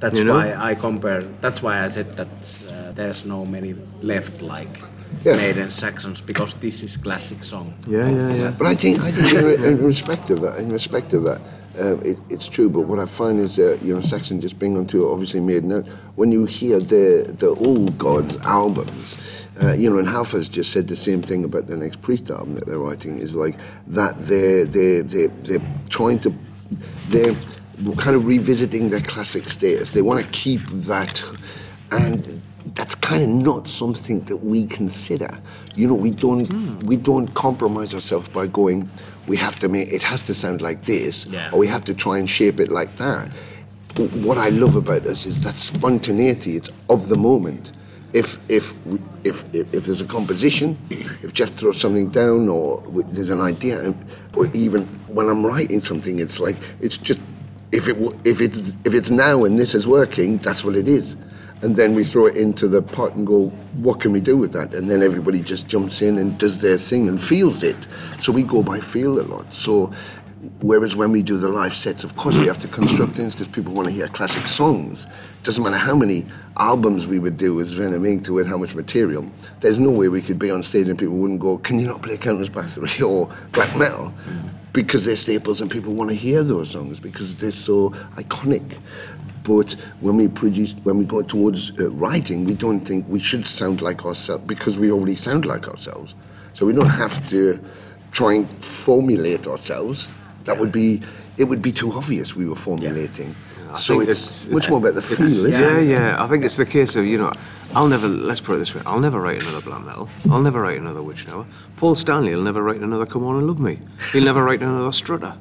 That's 0.00 0.18
You 0.18 0.24
know? 0.24 0.34
why 0.34 0.54
I 0.54 0.74
compare. 0.74 1.22
That's 1.40 1.62
why 1.62 1.84
I 1.84 1.88
said 1.88 2.12
that 2.14 2.28
uh, 2.72 2.92
there's 2.92 3.24
no 3.24 3.44
many 3.44 3.74
left 4.02 4.42
like 4.42 4.80
Yeah. 5.24 5.36
Maiden 5.36 5.70
Saxons 5.70 6.20
because 6.20 6.54
this 6.54 6.82
is 6.82 6.96
classic 6.96 7.42
song. 7.42 7.74
Yeah, 7.86 8.08
yeah, 8.08 8.34
yeah. 8.34 8.52
But 8.56 8.66
I 8.68 8.74
think, 8.74 9.00
I 9.00 9.10
think 9.10 9.32
in, 9.32 9.44
re- 9.44 9.68
in 9.68 9.82
respect 9.82 10.30
of 10.30 10.40
that, 10.42 10.58
in 10.58 10.68
respect 10.68 11.12
of 11.12 11.24
that, 11.24 11.40
um, 11.78 12.00
it, 12.04 12.18
it's 12.30 12.48
true. 12.48 12.68
But 12.68 12.82
what 12.82 12.98
I 12.98 13.06
find 13.06 13.40
is, 13.40 13.58
uh, 13.58 13.78
you 13.82 13.94
know, 13.94 14.00
Saxon 14.00 14.40
just 14.40 14.58
bring 14.58 14.76
onto 14.76 15.10
obviously 15.10 15.40
made 15.40 15.64
now. 15.64 15.80
When 16.14 16.32
you 16.32 16.44
hear 16.44 16.78
the 16.78 17.34
the 17.36 17.48
old 17.48 17.98
gods 17.98 18.36
albums, 18.38 19.46
uh, 19.62 19.72
you 19.72 19.90
know, 19.90 19.98
and 19.98 20.08
Halford's 20.08 20.48
just 20.48 20.72
said 20.72 20.88
the 20.88 20.96
same 20.96 21.22
thing 21.22 21.44
about 21.44 21.66
the 21.66 21.76
next 21.76 22.00
Priest 22.00 22.30
album 22.30 22.52
that 22.54 22.66
they're 22.66 22.78
writing 22.78 23.18
is 23.18 23.34
like 23.34 23.58
that 23.88 24.14
they're 24.18 24.64
they 24.64 25.00
they 25.00 25.26
they're 25.26 25.66
trying 25.88 26.20
to 26.20 26.32
they're 27.08 27.34
kind 27.96 28.16
of 28.16 28.26
revisiting 28.26 28.88
their 28.90 29.00
classic 29.00 29.48
status. 29.48 29.92
They 29.92 30.02
want 30.02 30.24
to 30.24 30.30
keep 30.32 30.60
that, 30.68 31.24
and 31.90 32.42
that's 32.74 32.94
kind 32.94 33.22
of 33.22 33.28
not 33.28 33.68
something 33.68 34.20
that 34.24 34.36
we 34.38 34.66
consider. 34.66 35.38
You 35.74 35.86
know, 35.88 35.94
we 35.94 36.10
don't 36.10 36.82
we 36.82 36.96
don't 36.96 37.28
compromise 37.34 37.94
ourselves 37.94 38.28
by 38.28 38.46
going. 38.46 38.90
We 39.26 39.36
have 39.36 39.56
to 39.60 39.68
make 39.68 39.92
it 39.92 40.02
has 40.02 40.22
to 40.22 40.34
sound 40.34 40.60
like 40.60 40.84
this, 40.84 41.26
Yeah. 41.26 41.50
or 41.52 41.58
we 41.58 41.66
have 41.68 41.84
to 41.86 41.94
try 41.94 42.18
and 42.18 42.28
shape 42.28 42.60
it 42.60 42.70
like 42.70 42.96
that. 42.96 43.28
But 43.94 44.12
what 44.12 44.38
I 44.38 44.48
love 44.50 44.76
about 44.76 45.06
us 45.06 45.26
is 45.26 45.42
that 45.44 45.56
spontaneity. 45.58 46.56
It's 46.56 46.70
of 46.88 47.08
the 47.08 47.16
moment. 47.16 47.72
If 48.12 48.38
if 48.48 48.74
if 49.24 49.44
if, 49.54 49.74
if 49.74 49.84
there's 49.84 50.00
a 50.00 50.06
composition, 50.06 50.78
if 50.90 51.32
Jeff 51.34 51.50
throws 51.50 51.78
something 51.80 52.08
down, 52.08 52.48
or 52.48 52.82
there's 53.10 53.28
an 53.30 53.40
idea, 53.40 53.94
or 54.34 54.46
even 54.54 54.82
when 55.08 55.28
I'm 55.28 55.44
writing 55.44 55.80
something, 55.82 56.18
it's 56.18 56.40
like 56.40 56.56
it's 56.80 56.96
just 56.98 57.20
if 57.70 57.86
it 57.86 57.96
if 58.24 58.40
it's 58.40 58.74
if 58.84 58.94
it's 58.94 59.10
now 59.10 59.44
and 59.44 59.58
this 59.58 59.74
is 59.74 59.86
working, 59.86 60.38
that's 60.38 60.64
what 60.64 60.74
it 60.74 60.88
is. 60.88 61.16
And 61.60 61.74
then 61.74 61.94
we 61.94 62.04
throw 62.04 62.26
it 62.26 62.36
into 62.36 62.68
the 62.68 62.82
pot 62.82 63.14
and 63.14 63.26
go, 63.26 63.48
what 63.82 64.00
can 64.00 64.12
we 64.12 64.20
do 64.20 64.36
with 64.36 64.52
that? 64.52 64.74
And 64.74 64.88
then 64.88 65.02
everybody 65.02 65.42
just 65.42 65.66
jumps 65.66 66.02
in 66.02 66.18
and 66.18 66.38
does 66.38 66.60
their 66.60 66.78
thing 66.78 67.08
and 67.08 67.20
feels 67.20 67.64
it. 67.64 67.76
So 68.20 68.30
we 68.32 68.44
go 68.44 68.62
by 68.62 68.78
feel 68.78 69.20
a 69.20 69.22
lot. 69.22 69.52
So 69.52 69.92
whereas 70.60 70.94
when 70.94 71.10
we 71.10 71.22
do 71.22 71.36
the 71.36 71.48
live 71.48 71.74
sets, 71.74 72.04
of 72.04 72.16
course 72.16 72.38
we 72.38 72.46
have 72.46 72.60
to 72.60 72.68
construct 72.68 73.12
things 73.12 73.34
because 73.34 73.48
people 73.48 73.72
want 73.72 73.88
to 73.88 73.92
hear 73.92 74.06
classic 74.06 74.46
songs. 74.46 75.08
Doesn't 75.42 75.62
matter 75.62 75.76
how 75.76 75.96
many 75.96 76.26
albums 76.56 77.08
we 77.08 77.18
would 77.18 77.36
do 77.36 77.60
as 77.60 77.72
Venom 77.72 78.04
Inc. 78.04 78.24
to 78.26 78.38
it, 78.38 78.46
how 78.46 78.56
much 78.56 78.76
material. 78.76 79.26
There's 79.60 79.80
no 79.80 79.90
way 79.90 80.08
we 80.08 80.22
could 80.22 80.38
be 80.38 80.50
on 80.52 80.62
stage 80.62 80.88
and 80.88 80.96
people 80.96 81.16
wouldn't 81.16 81.40
go, 81.40 81.58
can 81.58 81.80
you 81.80 81.88
not 81.88 82.02
play 82.02 82.16
Countess 82.18 82.50
Bathory 82.50 83.02
or 83.08 83.34
black 83.50 83.76
metal? 83.76 84.12
Because 84.72 85.04
they're 85.04 85.16
staples 85.16 85.60
and 85.60 85.68
people 85.68 85.92
want 85.92 86.10
to 86.10 86.16
hear 86.16 86.44
those 86.44 86.70
songs 86.70 87.00
because 87.00 87.34
they're 87.34 87.50
so 87.50 87.90
iconic. 88.14 88.78
But 89.48 89.72
when 90.00 90.16
we 90.16 90.28
produce, 90.28 90.74
when 90.84 90.98
we 90.98 91.06
go 91.06 91.22
towards 91.22 91.72
uh, 91.80 91.90
writing, 91.90 92.44
we 92.44 92.54
don't 92.54 92.80
think 92.80 93.06
we 93.08 93.18
should 93.18 93.46
sound 93.46 93.80
like 93.80 94.04
ourselves 94.04 94.44
because 94.46 94.76
we 94.78 94.92
already 94.92 95.16
sound 95.16 95.46
like 95.46 95.66
ourselves. 95.68 96.14
So 96.52 96.66
we 96.66 96.74
don't 96.74 96.94
have 97.04 97.16
to 97.30 97.58
try 98.12 98.34
and 98.34 98.46
formulate 98.62 99.46
ourselves. 99.46 100.06
That 100.44 100.58
would 100.58 100.70
be, 100.70 101.00
it 101.38 101.44
would 101.44 101.62
be 101.62 101.72
too 101.72 101.90
obvious 101.92 102.36
we 102.36 102.46
were 102.46 102.56
formulating. 102.68 103.34
I 103.70 103.74
So 103.78 103.98
think 103.98 104.10
it's, 104.10 104.46
much 104.50 104.68
more 104.70 104.78
about 104.78 104.94
the 104.94 105.02
feel, 105.02 105.46
isn't 105.46 105.62
yeah, 105.62 105.78
it? 105.78 105.88
yeah. 105.88 106.22
I 106.24 106.26
think 106.26 106.44
it's 106.44 106.56
the 106.56 106.66
case 106.66 106.96
of 106.96 107.04
you 107.06 107.18
know, 107.18 107.32
I'll 107.74 107.88
never. 107.88 108.08
Let's 108.08 108.40
put 108.40 108.56
it 108.56 108.58
this 108.58 108.74
way: 108.74 108.82
I'll 108.86 109.00
never 109.00 109.20
write 109.20 109.42
another 109.42 109.60
black 109.60 109.84
metal. 109.84 110.08
I'll 110.30 110.40
never 110.42 110.60
write 110.62 110.78
another 110.80 111.02
witch 111.02 111.28
hour. 111.28 111.44
Paul 111.76 111.94
Stanley 111.94 112.34
will 112.34 112.42
never 112.50 112.62
write 112.62 112.80
another 112.80 113.04
Come 113.06 113.24
On 113.24 113.36
and 113.36 113.46
Love 113.46 113.60
Me. 113.60 113.78
He'll 114.12 114.24
never 114.24 114.42
write 114.42 114.62
another 114.62 114.92
Strutter. 114.92 115.34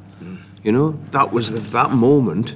You 0.63 0.71
know, 0.73 0.99
that 1.11 1.31
was 1.31 1.51
the, 1.51 1.59
that 1.71 1.91
moment, 1.91 2.55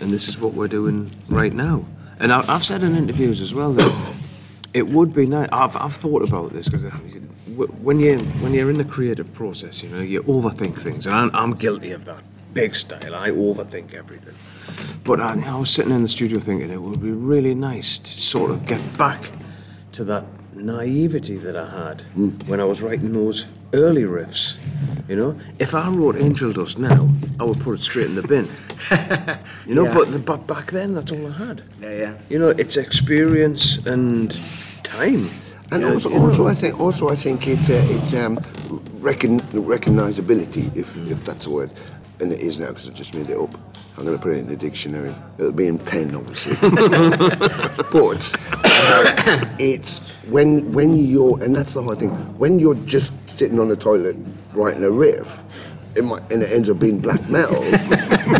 and 0.00 0.10
this 0.10 0.28
is 0.28 0.38
what 0.38 0.54
we're 0.54 0.68
doing 0.68 1.10
right 1.28 1.52
now. 1.52 1.84
And 2.18 2.32
I, 2.32 2.44
I've 2.52 2.64
said 2.64 2.82
in 2.82 2.96
interviews 2.96 3.40
as 3.40 3.54
well 3.54 3.72
that 3.72 4.16
it 4.74 4.88
would 4.88 5.14
be 5.14 5.26
nice. 5.26 5.48
I've, 5.52 5.76
I've 5.76 5.94
thought 5.94 6.28
about 6.28 6.52
this 6.52 6.68
because 6.68 6.84
when 7.82 7.98
you 7.98 8.18
when 8.42 8.54
you're 8.54 8.70
in 8.70 8.78
the 8.78 8.84
creative 8.84 9.32
process, 9.34 9.82
you 9.82 9.88
know, 9.88 10.00
you 10.00 10.22
overthink 10.22 10.80
things, 10.80 11.06
and 11.06 11.14
I'm, 11.14 11.30
I'm 11.34 11.52
guilty 11.54 11.92
of 11.92 12.04
that. 12.04 12.22
Big 12.52 12.74
style. 12.74 13.14
I 13.14 13.30
overthink 13.30 13.94
everything. 13.94 14.34
But 15.04 15.20
I, 15.20 15.40
I 15.40 15.56
was 15.56 15.70
sitting 15.70 15.92
in 15.92 16.02
the 16.02 16.08
studio 16.08 16.40
thinking 16.40 16.70
it 16.70 16.82
would 16.82 17.00
be 17.00 17.12
really 17.12 17.54
nice 17.54 17.98
to 17.98 18.08
sort 18.08 18.50
of 18.50 18.66
get 18.66 18.80
back 18.98 19.30
to 19.92 20.04
that 20.04 20.24
naivety 20.54 21.36
that 21.38 21.56
I 21.56 21.68
had 21.68 22.02
hmm. 22.02 22.30
when 22.46 22.60
I 22.60 22.64
was 22.64 22.82
writing 22.82 23.12
those 23.12 23.48
early 23.72 24.02
riffs. 24.02 24.56
You 25.08 25.16
know, 25.16 25.36
if 25.58 25.74
I 25.74 25.88
wrote 25.90 26.16
Angel 26.16 26.52
Dust 26.52 26.78
now, 26.78 27.08
I 27.40 27.44
would 27.44 27.58
put 27.60 27.74
it 27.74 27.82
straight 27.82 28.06
in 28.06 28.14
the 28.14 28.22
bin. 28.22 28.48
You 29.66 29.74
know, 29.74 29.84
Yeah. 29.84 29.94
but 29.94 30.12
the, 30.12 30.18
but 30.18 30.46
back 30.46 30.70
then 30.70 30.94
that's 30.94 31.12
all 31.12 31.26
I 31.26 31.32
had. 31.46 31.62
Yeah, 31.82 31.94
yeah. 31.98 32.12
You 32.28 32.38
know, 32.38 32.48
it's 32.48 32.76
experience 32.76 33.78
and 33.86 34.30
time. 34.82 35.28
And 35.72 35.82
Yeah, 35.82 35.92
also, 35.92 36.10
also, 36.18 36.48
I 36.48 36.54
think, 36.54 36.80
also, 36.80 37.08
I 37.10 37.14
think 37.16 37.46
it's 37.46 37.70
uh, 37.70 37.82
it's 37.96 38.14
um, 38.14 38.38
recon, 39.00 39.40
recognizability, 39.52 40.74
if 40.76 40.96
if 41.10 41.22
that's 41.24 41.46
a 41.46 41.50
word, 41.50 41.70
and 42.20 42.32
it 42.32 42.40
is 42.40 42.58
now 42.58 42.68
because 42.68 42.88
I 42.88 42.92
just 42.92 43.14
made 43.14 43.30
it 43.30 43.38
up. 43.38 43.54
I'm 43.96 44.04
going 44.06 44.16
to 44.16 44.22
put 44.22 44.32
it 44.32 44.38
in 44.38 44.48
the 44.48 44.56
dictionary. 44.56 45.14
It'll 45.38 45.52
be 45.52 45.66
in 45.66 45.78
pen, 45.78 46.14
obviously. 46.14 46.56
but 47.92 48.34
it's 49.58 49.98
when 50.30 50.72
when 50.72 50.96
you're, 50.96 51.42
and 51.42 51.54
that's 51.54 51.74
the 51.74 51.82
hard 51.82 51.98
thing. 51.98 52.10
When 52.38 52.58
you're 52.58 52.74
just 52.86 53.12
sitting 53.28 53.58
on 53.60 53.68
the 53.68 53.76
toilet 53.76 54.16
writing 54.52 54.84
a 54.84 54.90
riff, 54.90 55.42
it 55.94 56.04
might, 56.04 56.22
and 56.30 56.42
it 56.42 56.52
ends 56.52 56.70
up 56.70 56.78
being 56.78 56.98
black 57.00 57.28
metal. 57.28 57.62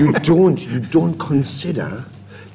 you 0.00 0.12
don't 0.12 0.64
you 0.66 0.80
don't 0.80 1.18
consider 1.18 2.04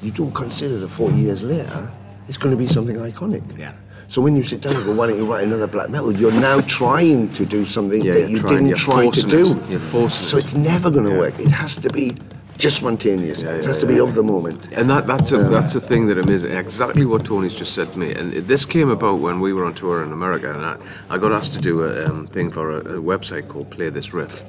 you 0.02 0.10
don't 0.10 0.32
consider 0.34 0.76
that 0.78 0.88
40 0.88 1.16
years 1.16 1.42
later 1.42 1.90
it's 2.28 2.36
going 2.38 2.52
to 2.54 2.58
be 2.58 2.66
something 2.66 2.96
iconic. 2.96 3.42
Yeah. 3.58 3.72
So 4.08 4.20
when 4.22 4.36
you 4.36 4.42
sit 4.44 4.60
down 4.62 4.76
and 4.76 4.84
go, 4.84 4.94
why 4.94 5.06
don't 5.08 5.18
you 5.18 5.26
write 5.26 5.44
another 5.44 5.66
black 5.66 5.90
metal? 5.90 6.12
You're 6.12 6.30
now 6.32 6.60
trying 6.60 7.30
to 7.32 7.44
do 7.44 7.64
something 7.64 8.04
Yeah, 8.04 8.12
that 8.14 8.30
you're 8.30 8.40
trying- 8.40 8.64
didn't 8.66 8.76
try 8.78 9.08
to 9.08 9.22
do. 9.22 9.52
it. 9.58 9.70
You're 9.70 9.78
forcing 9.80 10.18
so 10.18 10.36
it. 10.36 10.44
it's 10.44 10.54
never 10.54 10.90
going 10.90 11.06
to 11.06 11.12
Yeah. 11.12 11.18
work. 11.18 11.38
It 11.40 11.50
has 11.50 11.76
to 11.76 11.88
be 11.90 12.16
just 12.58 12.76
spontaneous. 12.78 13.42
Yeah, 13.42 13.50
it 13.50 13.62
yeah, 13.62 13.68
has 13.68 13.78
to 13.80 13.86
be 13.86 13.98
of 14.00 14.14
the 14.14 14.22
moment. 14.22 14.72
And 14.72 14.88
that, 14.90 15.06
that's 15.06 15.32
a 15.32 15.38
that's 15.38 15.74
a 15.74 15.80
thing 15.80 16.06
that 16.06 16.18
amazing. 16.18 16.52
Exactly 16.52 17.04
what 17.06 17.24
Tony's 17.24 17.54
just 17.54 17.74
said 17.74 17.88
to 17.88 17.98
me. 17.98 18.12
And 18.14 18.32
this 18.32 18.64
came 18.64 18.88
about 18.90 19.18
when 19.18 19.40
we 19.40 19.52
were 19.52 19.64
on 19.64 19.74
tour 19.74 20.02
in 20.02 20.12
America, 20.12 20.52
and 20.52 20.64
I, 20.64 20.76
I 21.14 21.18
got 21.18 21.32
asked 21.32 21.52
to 21.54 21.60
do 21.60 21.82
a 21.84 22.06
um, 22.06 22.26
thing 22.26 22.50
for 22.50 22.70
a, 22.70 22.78
a 22.98 23.02
website 23.02 23.48
called 23.48 23.70
Play 23.70 23.90
This 23.90 24.12
Riff. 24.14 24.42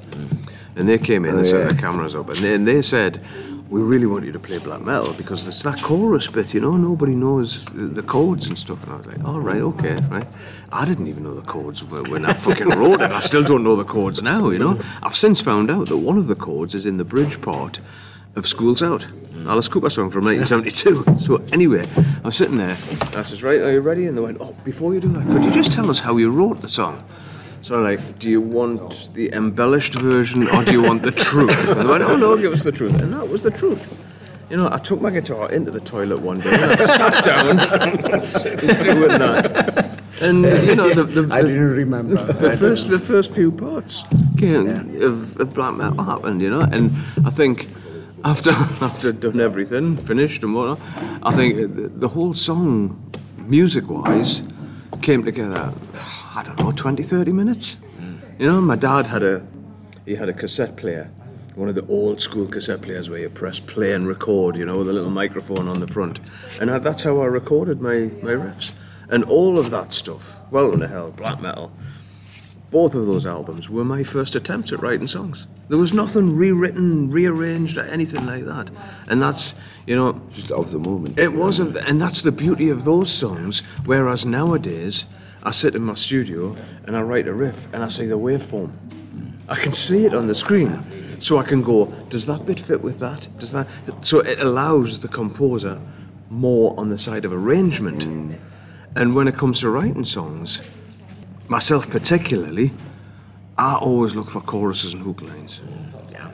And 0.76 0.88
they 0.88 0.98
came 0.98 1.24
in, 1.24 1.34
they 1.36 1.42
Oh, 1.42 1.44
set 1.44 1.58
yeah. 1.58 1.64
their 1.72 1.80
cameras 1.80 2.14
up, 2.14 2.28
and 2.28 2.38
then 2.38 2.64
they 2.64 2.82
said, 2.82 3.20
we 3.70 3.82
really 3.82 4.06
want 4.06 4.24
you 4.24 4.32
to 4.32 4.38
play 4.38 4.58
black 4.58 4.80
metal 4.80 5.12
because 5.12 5.46
it's 5.46 5.62
that 5.62 5.82
chorus 5.82 6.26
bit, 6.26 6.54
you 6.54 6.60
know, 6.60 6.76
nobody 6.76 7.14
knows 7.14 7.66
the, 7.66 8.02
chords 8.02 8.46
and 8.46 8.58
stuff. 8.58 8.82
And 8.84 8.92
I 8.92 8.96
was 8.96 9.06
like, 9.06 9.24
all 9.24 9.40
right, 9.40 9.60
okay, 9.60 9.96
right. 10.08 10.26
I 10.72 10.86
didn't 10.86 11.08
even 11.08 11.24
know 11.24 11.34
the 11.34 11.42
chords 11.42 11.84
when 11.84 12.24
I 12.24 12.32
fucking 12.32 12.68
wrote 12.70 13.02
it. 13.02 13.12
I 13.12 13.20
still 13.20 13.44
don't 13.44 13.62
know 13.62 13.76
the 13.76 13.84
chords 13.84 14.22
now, 14.22 14.48
you 14.48 14.58
know. 14.58 14.80
I've 15.02 15.16
since 15.16 15.40
found 15.42 15.70
out 15.70 15.88
that 15.88 15.98
one 15.98 16.16
of 16.16 16.28
the 16.28 16.34
chords 16.34 16.74
is 16.74 16.86
in 16.86 16.96
the 16.96 17.04
bridge 17.04 17.42
part 17.42 17.80
of 18.36 18.48
School's 18.48 18.82
Out, 18.82 19.06
Alice 19.46 19.68
Cooper 19.68 19.90
song 19.90 20.10
from 20.10 20.24
1972. 20.24 21.18
So 21.18 21.44
anyway, 21.52 21.86
I'm 22.24 22.32
sitting 22.32 22.56
there. 22.56 22.76
I 23.14 23.22
says, 23.22 23.42
right, 23.42 23.60
are 23.60 23.72
you 23.72 23.80
ready? 23.80 24.06
And 24.06 24.16
they 24.16 24.22
went, 24.22 24.38
oh, 24.40 24.56
before 24.64 24.94
you 24.94 25.00
do 25.00 25.08
that, 25.08 25.26
could 25.26 25.44
you 25.44 25.52
just 25.52 25.72
tell 25.72 25.90
us 25.90 26.00
how 26.00 26.16
you 26.16 26.30
wrote 26.30 26.62
the 26.62 26.68
song? 26.68 27.04
So 27.62 27.76
I'm 27.76 27.82
like, 27.82 28.18
do 28.18 28.30
you 28.30 28.40
want 28.40 29.10
the 29.14 29.32
embellished 29.32 29.94
version 29.94 30.48
or 30.48 30.64
do 30.64 30.72
you 30.72 30.82
want 30.82 31.02
the 31.02 31.12
truth? 31.12 31.70
And 31.70 31.80
they 31.80 31.90
went, 31.90 32.02
oh 32.04 32.16
no, 32.16 32.36
give 32.36 32.52
us 32.52 32.62
the 32.62 32.72
truth. 32.72 33.00
And 33.00 33.12
that 33.12 33.28
was 33.28 33.42
the 33.42 33.50
truth. 33.50 34.04
You 34.50 34.56
know, 34.56 34.68
I 34.72 34.78
took 34.78 35.00
my 35.00 35.10
guitar 35.10 35.50
into 35.52 35.70
the 35.70 35.80
toilet 35.80 36.20
one 36.20 36.40
day 36.40 36.50
and 36.54 36.72
I 36.72 36.76
sat 36.86 37.24
down 37.24 37.56
doing 38.84 39.18
that. 39.18 39.98
And 40.20 40.44
you 40.66 40.74
know, 40.74 40.88
the, 40.92 41.04
the, 41.04 41.34
I 41.34 41.42
didn't 41.42 41.70
remember. 41.70 42.16
the 42.16 42.56
first 42.56 42.88
the 42.88 42.98
first 42.98 43.34
few 43.34 43.52
parts 43.52 44.04
came 44.36 44.66
of, 45.02 45.38
of 45.38 45.54
black 45.54 45.74
metal 45.74 46.02
happened, 46.02 46.40
you 46.40 46.50
know, 46.50 46.60
and 46.60 46.92
I 47.24 47.30
think 47.30 47.68
after 48.24 48.50
after 48.84 49.12
done 49.12 49.40
everything, 49.40 49.96
finished 49.96 50.42
and 50.42 50.54
whatnot, 50.54 50.80
I 51.22 51.34
think 51.36 51.56
the, 51.76 51.88
the 51.88 52.08
whole 52.08 52.34
song, 52.34 53.12
music 53.36 53.88
wise, 53.88 54.42
came 55.02 55.24
together. 55.24 55.72
I 56.38 56.44
don't 56.44 56.60
know, 56.60 56.70
20, 56.70 57.02
30 57.02 57.32
minutes. 57.32 57.78
You 58.38 58.46
know, 58.46 58.60
my 58.60 58.76
dad 58.76 59.06
had 59.08 59.24
a 59.24 59.44
he 60.06 60.14
had 60.14 60.28
a 60.28 60.32
cassette 60.32 60.76
player. 60.76 61.10
One 61.56 61.68
of 61.68 61.74
the 61.74 61.84
old 61.88 62.22
school 62.22 62.46
cassette 62.46 62.80
players 62.80 63.10
where 63.10 63.18
you 63.18 63.28
press 63.28 63.58
play 63.58 63.92
and 63.92 64.06
record, 64.06 64.56
you 64.56 64.64
know, 64.64 64.78
with 64.78 64.88
a 64.88 64.92
little 64.92 65.10
microphone 65.10 65.66
on 65.66 65.80
the 65.80 65.88
front. 65.88 66.20
And 66.60 66.70
I, 66.70 66.78
that's 66.78 67.02
how 67.02 67.20
I 67.20 67.26
recorded 67.26 67.80
my, 67.80 68.10
my 68.22 68.34
riffs. 68.38 68.70
And 69.08 69.24
all 69.24 69.58
of 69.58 69.72
that 69.72 69.92
stuff, 69.92 70.38
Welcome 70.52 70.78
to 70.78 70.86
Hell, 70.86 71.10
Black 71.10 71.40
Metal, 71.40 71.72
both 72.70 72.94
of 72.94 73.06
those 73.06 73.26
albums 73.26 73.68
were 73.68 73.84
my 73.84 74.04
first 74.04 74.36
attempts 74.36 74.72
at 74.72 74.80
writing 74.80 75.08
songs. 75.08 75.48
There 75.68 75.78
was 75.78 75.92
nothing 75.92 76.36
rewritten, 76.36 77.10
rearranged, 77.10 77.78
or 77.78 77.82
anything 77.82 78.26
like 78.26 78.44
that. 78.44 78.70
And 79.08 79.20
that's, 79.20 79.56
you 79.88 79.96
know, 79.96 80.22
Just 80.30 80.52
of 80.52 80.70
the 80.70 80.78
moment. 80.78 81.18
it 81.18 81.32
was, 81.32 81.58
a, 81.58 81.84
and 81.84 82.00
that's 82.00 82.22
the 82.22 82.30
beauty 82.30 82.70
of 82.70 82.84
those 82.84 83.10
songs. 83.10 83.60
Whereas 83.84 84.24
nowadays, 84.24 85.06
I 85.42 85.50
sit 85.50 85.74
in 85.74 85.82
my 85.82 85.94
studio 85.94 86.56
and 86.84 86.96
I 86.96 87.02
write 87.02 87.28
a 87.28 87.32
riff 87.32 87.72
and 87.72 87.82
I 87.82 87.88
see 87.88 88.06
the 88.06 88.18
waveform. 88.18 88.72
I 89.48 89.56
can 89.56 89.72
see 89.72 90.04
it 90.04 90.12
on 90.12 90.26
the 90.26 90.34
screen, 90.34 90.82
so 91.20 91.38
I 91.38 91.42
can 91.42 91.62
go, 91.62 91.86
does 92.10 92.26
that 92.26 92.44
bit 92.44 92.60
fit 92.60 92.82
with 92.82 92.98
that? 93.00 93.28
Does 93.38 93.52
that? 93.52 93.66
So 94.02 94.20
it 94.20 94.40
allows 94.40 94.98
the 95.00 95.08
composer 95.08 95.80
more 96.28 96.78
on 96.78 96.90
the 96.90 96.98
side 96.98 97.24
of 97.24 97.32
arrangement. 97.32 98.04
And 98.94 99.14
when 99.14 99.26
it 99.26 99.36
comes 99.36 99.60
to 99.60 99.70
writing 99.70 100.04
songs, 100.04 100.60
myself 101.48 101.88
particularly, 101.88 102.72
I 103.56 103.74
always 103.76 104.14
look 104.14 104.28
for 104.28 104.40
choruses 104.40 104.92
and 104.92 105.02
hook 105.02 105.22
lines. 105.22 105.60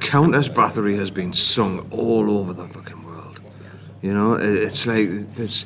Countess 0.01 0.49
Bathory 0.49 0.99
has 0.99 1.11
been 1.11 1.33
sung 1.33 1.87
all 1.91 2.31
over 2.39 2.53
the 2.53 2.67
fucking. 2.69 2.94
You 4.05 4.13
know, 4.13 4.35
it's 4.35 4.87
like 4.87 5.35
this, 5.35 5.65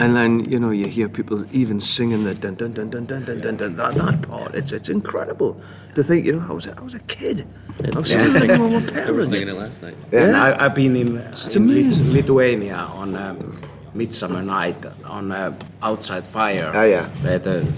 and 0.00 0.16
then 0.16 0.48
you 0.48 0.58
know 0.58 0.70
you 0.70 0.86
hear 0.86 1.06
people 1.06 1.44
even 1.52 1.80
singing 1.80 2.24
the 2.24 2.32
dun 2.32 2.54
dun 2.54 2.72
dun 2.72 2.88
dun 2.88 3.04
dun 3.04 3.22
dun 3.26 3.40
dun, 3.42 3.56
dun 3.58 3.76
that, 3.76 3.94
that 3.96 4.22
part. 4.22 4.54
It's 4.54 4.72
it's 4.72 4.88
incredible 4.88 5.60
to 5.94 6.02
think. 6.02 6.24
You 6.24 6.40
know, 6.40 6.46
I 6.48 6.52
was 6.52 6.66
a, 6.66 6.72
I 6.78 6.80
was 6.80 6.94
a 6.94 7.00
kid. 7.00 7.46
I 7.94 7.98
was 7.98 8.08
still 8.08 8.32
thinking 8.32 8.56
about 8.56 8.72
my 8.72 8.80
parents. 8.80 8.96
I 8.96 9.10
was 9.10 9.28
parents. 9.28 9.36
singing 9.36 9.48
it 9.54 9.58
last 9.60 9.82
night. 9.82 9.96
Yeah, 10.10 10.32
I, 10.32 10.64
I've 10.64 10.74
been 10.74 10.96
in, 10.96 11.18
It's 11.18 11.54
in 11.54 11.64
amazing. 11.64 12.10
Lithuania 12.10 12.88
on 12.96 13.16
um, 13.16 13.60
Midsummer 13.92 14.40
Night 14.40 14.80
on 15.04 15.30
uh, 15.30 15.52
Outside 15.82 16.26
Fire. 16.26 16.72
Ah, 16.74 16.84
yeah. 16.84 17.08
Where 17.20 17.38
the 17.38 17.70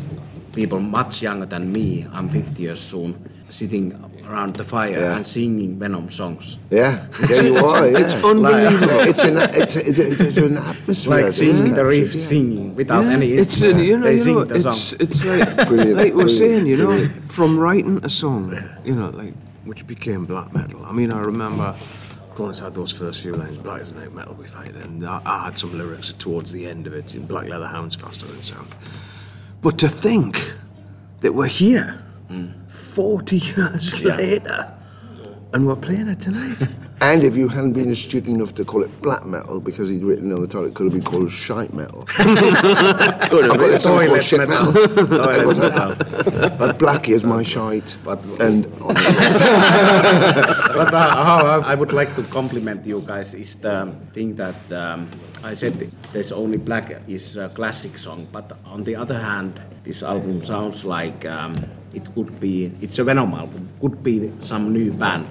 people 0.53 0.79
much 0.79 1.21
younger 1.21 1.47
than 1.47 1.73
me, 1.73 2.07
I'm 2.12 2.29
50 2.29 2.62
years 2.62 2.79
soon, 2.81 3.19
sitting 3.49 3.90
around 4.29 4.57
the 4.57 4.65
fire 4.65 4.91
Yeah. 4.99 5.17
and 5.17 5.27
singing 5.27 5.79
Venom 5.79 6.11
songs. 6.11 6.59
Yeah, 6.71 7.07
there 7.29 7.47
you 7.47 7.57
are. 7.67 7.89
Yeah. 7.89 7.99
It's 7.99 8.15
unbelievable. 8.25 9.01
It's 9.11 9.25
an 9.25 9.37
it's, 9.62 9.77
a, 9.77 9.89
it's, 9.89 9.99
it's 10.21 10.37
an 10.39 10.57
atmosphere. 10.59 11.23
Like 11.25 11.33
singing 11.33 11.75
the 11.75 11.85
yeah. 11.91 12.05
singing 12.11 12.75
without 12.75 13.05
Yeah, 13.05 13.12
any 13.12 13.33
it's 13.33 13.62
instrument. 13.62 13.85
you 13.87 13.99
know, 13.99 14.09
you 14.11 14.35
know 14.35 14.41
it's 14.61 14.93
it's 14.95 15.25
like 15.25 15.69
Brilliant, 15.69 15.97
like 15.97 16.15
we're 16.15 16.29
saying, 16.29 16.67
you 16.67 16.77
know, 16.77 17.09
from 17.27 17.59
writing 17.59 18.01
a 18.05 18.11
song, 18.11 18.57
you 18.85 18.95
know, 18.95 19.11
like 19.11 19.35
which 19.65 19.87
became 19.87 20.27
black 20.27 20.53
metal. 20.53 20.85
I 20.85 20.93
mean, 20.93 21.12
I 21.12 21.21
remember 21.21 21.75
Cronos 22.35 22.61
had 22.61 22.75
those 22.75 22.93
first 22.93 23.23
few 23.23 23.33
lines, 23.33 23.57
black 23.59 23.81
as 23.81 23.93
night 23.93 24.12
metal 24.12 24.35
we 24.35 24.47
fight, 24.47 24.75
and 24.75 25.05
I, 25.07 25.21
I 25.25 25.45
had 25.47 25.59
some 25.59 25.77
lyrics 25.77 26.12
towards 26.12 26.53
the 26.53 26.67
end 26.67 26.87
of 26.87 26.93
it, 26.93 27.15
in 27.15 27.27
Black 27.27 27.49
Leather 27.49 27.67
Hounds 27.67 27.97
faster 27.97 28.27
than 28.27 28.43
sound. 28.43 28.69
But 29.62 29.79
to 29.79 29.89
think 29.89 30.55
that 31.23 31.33
we're 31.33 31.47
here, 31.47 32.03
hmm. 32.29 32.49
Forty 33.01 33.39
years 33.39 34.01
Yeah. 34.01 34.17
later, 34.17 34.61
and 35.53 35.67
we're 35.67 35.77
playing 35.87 36.09
it 36.09 36.21
tonight. 36.21 36.57
And 36.99 37.23
if 37.25 37.37
you 37.37 37.49
hadn't 37.49 37.75
been 37.75 37.95
stupid 37.95 38.31
enough 38.31 38.55
to 38.55 38.65
call 38.65 38.83
it 38.83 38.91
black 39.03 39.27
metal 39.27 39.61
because 39.61 39.91
he'd 39.91 40.03
written 40.03 40.33
on 40.33 40.41
the 40.41 40.47
title, 40.49 40.65
it 40.65 40.73
could 40.75 40.87
have 40.89 40.95
been 40.95 41.03
called 41.11 41.31
shite 41.31 41.75
metal. 41.75 42.07
I've 42.19 43.29
got 43.31 43.59
this 43.59 43.83
song 43.83 43.97
called 43.99 44.09
Toilet 44.09 44.25
shit 44.25 44.49
metal. 44.49 44.73
metal. 44.73 44.95
Toilet 45.35 45.59
metal. 45.77 45.93
But 46.57 46.79
black 46.79 47.03
is 47.11 47.23
my 47.23 47.43
shite. 47.43 47.99
But- 48.03 48.25
and 48.41 48.65
But 50.81 50.89
uh, 50.95 51.25
how 51.29 51.39
I 51.45 51.73
I 51.73 51.75
would 51.75 51.93
like 51.93 52.15
to 52.17 52.23
compliment 52.39 52.87
you 52.87 53.01
guys 53.05 53.35
is 53.35 53.57
the 53.61 53.93
thing 54.17 54.37
that 54.37 54.57
um, 54.73 55.09
I 55.47 55.55
said 55.55 55.75
there's 56.13 56.33
only 56.33 56.59
black 56.59 56.91
is 57.07 57.37
a 57.37 57.49
classic 57.49 57.97
song, 57.97 58.27
but 58.33 58.59
on 58.67 58.83
the 58.83 58.97
other 58.97 59.19
hand, 59.19 59.61
this 59.85 60.03
album 60.03 60.43
sounds 60.43 60.85
like 60.85 61.25
um, 61.25 61.55
it 61.95 62.03
could 62.15 62.41
be 62.41 62.73
it's 62.81 62.99
a 62.99 63.05
Venom 63.05 63.33
album, 63.33 63.69
could 63.81 64.03
be 64.03 64.33
some 64.41 64.73
new 64.73 64.93
band. 64.93 65.29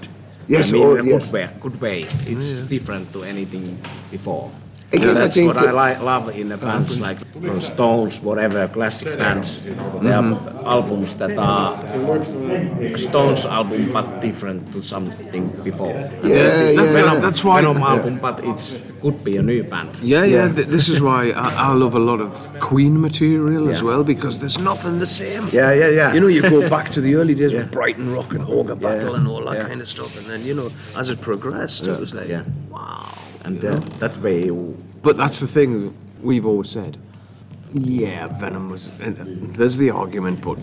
Yes, 0.47 0.69
I 0.69 0.73
mean, 0.73 0.83
or- 0.83 0.99
in 0.99 1.05
a 1.05 1.09
yes. 1.09 1.25
good 1.25 1.33
way. 1.33 1.47
Good 1.59 1.81
way. 1.81 2.01
It's 2.31 2.61
different 2.61 3.11
to 3.11 3.23
anything 3.23 3.77
before. 4.09 4.51
Again, 4.93 5.09
I 5.09 5.13
That's 5.13 5.35
think 5.35 5.47
what 5.47 5.57
I 5.57 5.71
that- 5.71 5.99
li- 5.99 6.05
love 6.05 6.29
in 6.39 6.49
the 6.49 6.57
bands 6.57 6.93
mm-hmm. 6.93 7.03
like 7.03 7.17
Rolling 7.35 7.59
Stones, 7.59 8.21
whatever 8.21 8.67
classic 8.67 9.17
bands. 9.17 9.65
They 9.65 9.71
are 9.71 10.23
mm-hmm. 10.23 10.65
albums 10.67 11.15
that 11.15 11.37
are 11.37 11.75
Stones 12.97 13.45
album, 13.45 13.91
but 13.91 14.21
different 14.21 14.71
to 14.73 14.81
something 14.81 15.47
before. 15.63 15.91
And 15.91 16.29
Yeah, 16.29 16.35
this 16.35 16.59
is 16.59 16.77
yeah, 16.77 16.93
Venom, 16.93 17.13
yeah. 17.15 17.19
That's 17.19 17.43
why- 17.43 17.61
Venom 17.61 17.81
album, 17.81 18.19
but 18.19 18.43
it's 18.43 18.91
could 19.01 19.23
be 19.23 19.37
a 19.37 19.41
new 19.41 19.63
band. 19.63 19.89
Yeah, 20.01 20.23
yeah. 20.23 20.45
Yeah. 20.47 20.53
th- 20.53 20.67
this 20.67 20.87
is 20.89 21.01
why 21.01 21.29
I, 21.31 21.69
I 21.69 21.73
love 21.73 21.95
a 21.95 21.99
lot 21.99 22.21
of 22.21 22.31
Queen 22.59 22.99
material 22.99 23.69
as 23.69 23.81
Yeah. 23.81 23.87
well 23.89 24.03
because 24.03 24.39
there's 24.39 24.59
nothing 24.59 24.99
the 24.99 25.05
same. 25.05 25.47
Yeah, 25.51 25.73
yeah, 25.73 25.89
yeah. 25.89 26.13
You 26.13 26.19
know, 26.21 26.27
you 26.27 26.41
go 26.41 26.67
back 26.69 26.89
to 26.91 27.01
the 27.01 27.15
early 27.15 27.35
days 27.35 27.53
with 27.53 27.71
Brighton 27.71 28.11
Rock 28.13 28.33
and 28.33 28.43
Ogre 28.49 28.75
Battle 28.75 29.11
Yeah, 29.11 29.17
and 29.17 29.27
all 29.27 29.43
that 29.45 29.57
yeah. 29.57 29.67
kind 29.67 29.81
of 29.81 29.87
stuff, 29.89 30.17
and 30.17 30.25
then 30.27 30.43
you 30.43 30.53
know, 30.53 30.69
as 30.97 31.09
it 31.09 31.21
progressed, 31.21 31.87
it 31.87 31.99
was 31.99 32.13
like, 32.13 32.29
Yeah. 32.29 32.43
wow. 32.69 33.14
And 33.45 33.63
uh, 33.63 33.75
that 33.99 34.17
way, 34.17 34.49
But 35.03 35.17
that's 35.17 35.39
the 35.39 35.47
thing 35.47 35.95
we've 36.21 36.45
always 36.45 36.69
said. 36.69 36.97
Yeah, 37.73 38.27
Venom 38.39 38.69
was. 38.69 38.89
And 38.99 39.19
uh, 39.19 39.25
there's 39.57 39.77
the 39.77 39.91
argument, 39.91 40.41
but 40.41 40.57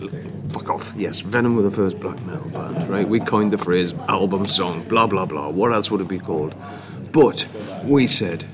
fuck 0.51 0.69
off. 0.69 0.93
Yes, 0.95 1.21
Venom 1.21 1.55
were 1.55 1.61
the 1.61 1.71
first 1.71 1.99
black 1.99 2.19
metal 2.25 2.49
band, 2.49 2.89
right? 2.89 3.07
We 3.07 3.19
coined 3.19 3.51
the 3.53 3.57
phrase 3.57 3.93
album 4.09 4.47
song, 4.47 4.83
blah 4.89 5.07
blah 5.07 5.25
blah. 5.25 5.49
What 5.49 5.71
else 5.71 5.91
would 5.91 6.01
it 6.01 6.07
be 6.07 6.19
called? 6.19 6.55
But 7.11 7.47
we 7.85 8.07
said 8.07 8.45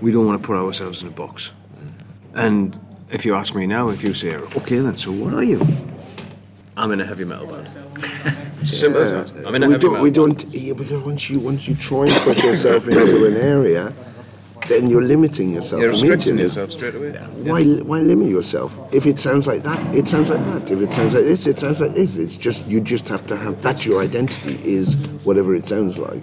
we 0.00 0.10
don't 0.10 0.26
want 0.26 0.40
to 0.40 0.46
put 0.46 0.56
ourselves 0.56 1.02
in 1.02 1.08
a 1.08 1.12
box. 1.12 1.52
And 2.34 2.78
if 3.10 3.24
you 3.24 3.34
ask 3.34 3.54
me 3.54 3.66
now, 3.66 3.90
if 3.90 4.02
you 4.02 4.14
say, 4.14 4.34
okay, 4.34 4.78
then 4.78 4.96
so 4.96 5.12
what 5.12 5.32
are 5.32 5.44
you? 5.44 5.60
I'm 6.76 6.92
in 6.92 7.00
a 7.00 7.06
heavy 7.06 7.24
metal 7.24 7.46
band. 7.46 7.68
Simple 8.66 9.02
as 9.02 9.32
that. 9.32 9.54
In 9.54 9.62
a 9.62 9.68
we 9.68 9.78
don't, 9.78 10.02
we 10.02 10.10
don't, 10.10 10.44
yeah, 10.50 10.72
because 10.72 11.00
once 11.00 11.30
you 11.30 11.38
once 11.38 11.68
you 11.68 11.74
try 11.74 12.06
and 12.06 12.12
put 12.22 12.42
yourself 12.42 12.88
into 12.88 13.26
an 13.26 13.36
area, 13.36 13.92
then 14.66 14.90
you're 14.90 15.02
limiting 15.02 15.52
yourself. 15.52 15.80
You're 15.80 15.90
restricting 15.90 16.38
yourself 16.38 16.72
straight 16.72 16.94
away. 16.94 17.10
Why, 17.12 17.62
why 17.64 18.00
limit 18.00 18.28
yourself? 18.28 18.92
If 18.92 19.06
it 19.06 19.18
sounds 19.20 19.46
like 19.46 19.62
that, 19.62 19.94
it 19.94 20.08
sounds 20.08 20.30
like 20.30 20.44
that. 20.46 20.70
If 20.70 20.80
it 20.80 20.92
sounds 20.92 21.14
like 21.14 21.24
this, 21.24 21.46
it 21.46 21.58
sounds 21.58 21.80
like 21.80 21.94
this. 21.94 22.16
It's 22.16 22.36
just 22.36 22.66
you 22.66 22.80
just 22.80 23.08
have 23.08 23.26
to 23.26 23.36
have 23.36 23.62
that's 23.62 23.86
your 23.86 24.02
identity 24.02 24.58
is 24.64 25.06
whatever 25.24 25.54
it 25.54 25.68
sounds 25.68 25.98
like. 25.98 26.22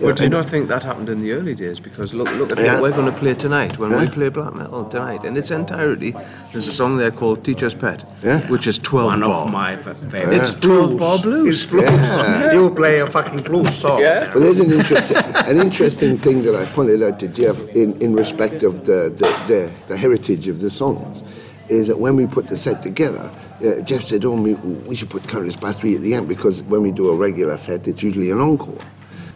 But 0.00 0.16
do 0.16 0.22
you 0.24 0.30
not 0.30 0.46
think 0.46 0.68
that 0.68 0.82
happened 0.82 1.08
in 1.10 1.20
the 1.20 1.32
early 1.32 1.54
days? 1.54 1.78
Because 1.78 2.14
look, 2.14 2.30
look 2.36 2.50
at 2.52 2.58
Yeah. 2.58 2.74
what 2.80 2.82
we're 2.82 2.96
going 2.96 3.12
to 3.12 3.18
play 3.18 3.34
tonight. 3.34 3.78
When 3.78 3.90
we 3.90 4.06
play 4.08 4.28
black 4.30 4.54
metal 4.54 4.84
tonight, 4.84 5.24
in 5.24 5.36
its 5.36 5.50
entirety, 5.50 6.14
there's 6.52 6.68
a 6.68 6.72
song 6.72 6.96
there 6.96 7.10
called 7.10 7.44
"Teacher's 7.44 7.74
Pet," 7.74 8.04
Yeah. 8.24 8.40
which 8.48 8.66
is 8.66 8.78
12 8.78 9.06
one 9.06 9.20
bar. 9.20 9.44
of 9.46 9.52
my 9.52 9.76
favorite. 9.76 10.32
It's 10.32 10.54
12 10.54 10.98
bar 10.98 11.18
blues. 11.18 11.62
It's 11.64 11.70
blues. 11.70 11.84
Yeah. 11.90 12.52
You 12.52 12.70
play 12.70 13.00
a 13.00 13.06
fucking 13.06 13.42
blues 13.42 13.74
song. 13.74 14.00
Yeah. 14.00 14.30
But 14.32 14.40
there's 14.40 14.60
an 14.60 14.72
interesting, 14.72 15.16
an 15.46 15.56
interesting 15.58 16.16
thing 16.18 16.42
that 16.44 16.54
I 16.54 16.64
pointed 16.66 17.02
out 17.02 17.18
to 17.20 17.28
Jeff 17.28 17.58
in, 17.74 18.00
in 18.00 18.14
respect 18.14 18.62
of 18.62 18.86
the, 18.86 19.12
the, 19.14 19.28
the, 19.48 19.70
the 19.88 19.96
heritage 19.96 20.48
of 20.48 20.60
the 20.60 20.70
songs, 20.70 21.22
is 21.68 21.88
that 21.88 21.98
when 21.98 22.16
we 22.16 22.26
put 22.26 22.46
the 22.48 22.56
set 22.56 22.82
together, 22.82 23.30
uh, 23.64 23.80
Jeff 23.82 24.02
said, 24.02 24.24
oh, 24.24 24.32
we, 24.34 24.54
we 24.88 24.94
should 24.94 25.10
put 25.10 25.28
Countess 25.28 25.56
Bathory 25.56 25.94
at 25.96 26.00
the 26.02 26.14
end 26.14 26.26
because 26.26 26.62
when 26.62 26.80
we 26.82 26.90
do 26.90 27.10
a 27.10 27.14
regular 27.14 27.56
set, 27.58 27.86
it's 27.86 28.02
usually 28.02 28.30
an 28.30 28.40
encore. 28.40 28.78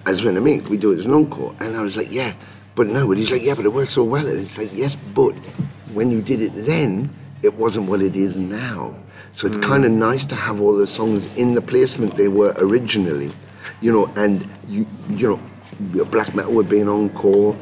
As 0.06 0.24
when 0.24 0.36
I 0.36 0.40
make, 0.40 0.68
we 0.68 0.76
do 0.76 0.92
it 0.92 0.98
as 0.98 1.06
an 1.06 1.14
encore. 1.14 1.54
And 1.60 1.76
I 1.76 1.82
was 1.82 1.96
like, 1.96 2.10
yeah, 2.10 2.34
but 2.74 2.86
no. 2.86 3.08
But 3.08 3.18
he's 3.18 3.30
like, 3.30 3.42
yeah, 3.42 3.54
but 3.54 3.64
it 3.64 3.72
works 3.72 3.94
so 3.94 4.04
well. 4.04 4.26
And 4.26 4.38
it's 4.38 4.58
like, 4.58 4.74
yes, 4.74 4.96
but 4.96 5.32
when 5.94 6.10
you 6.10 6.20
did 6.20 6.40
it 6.42 6.52
then, 6.54 7.10
it 7.42 7.54
wasn't 7.54 7.88
what 7.88 8.02
it 8.02 8.16
is 8.16 8.38
now. 8.38 8.94
So 9.32 9.46
it's 9.46 9.56
hmm. 9.56 9.62
kind 9.64 9.84
of 9.84 9.92
nice 9.92 10.24
to 10.26 10.34
have 10.34 10.60
all 10.60 10.76
the 10.76 10.86
songs 10.86 11.34
in 11.36 11.54
the 11.54 11.62
placement 11.62 12.16
they 12.16 12.28
were 12.28 12.54
originally, 12.58 13.32
you 13.80 13.92
know. 13.92 14.06
And 14.16 14.48
you, 14.68 14.86
you 15.10 15.28
know, 15.28 16.04
black 16.06 16.34
metal 16.34 16.52
would 16.54 16.68
be 16.68 16.80
an 16.80 16.88
encore. 16.88 17.56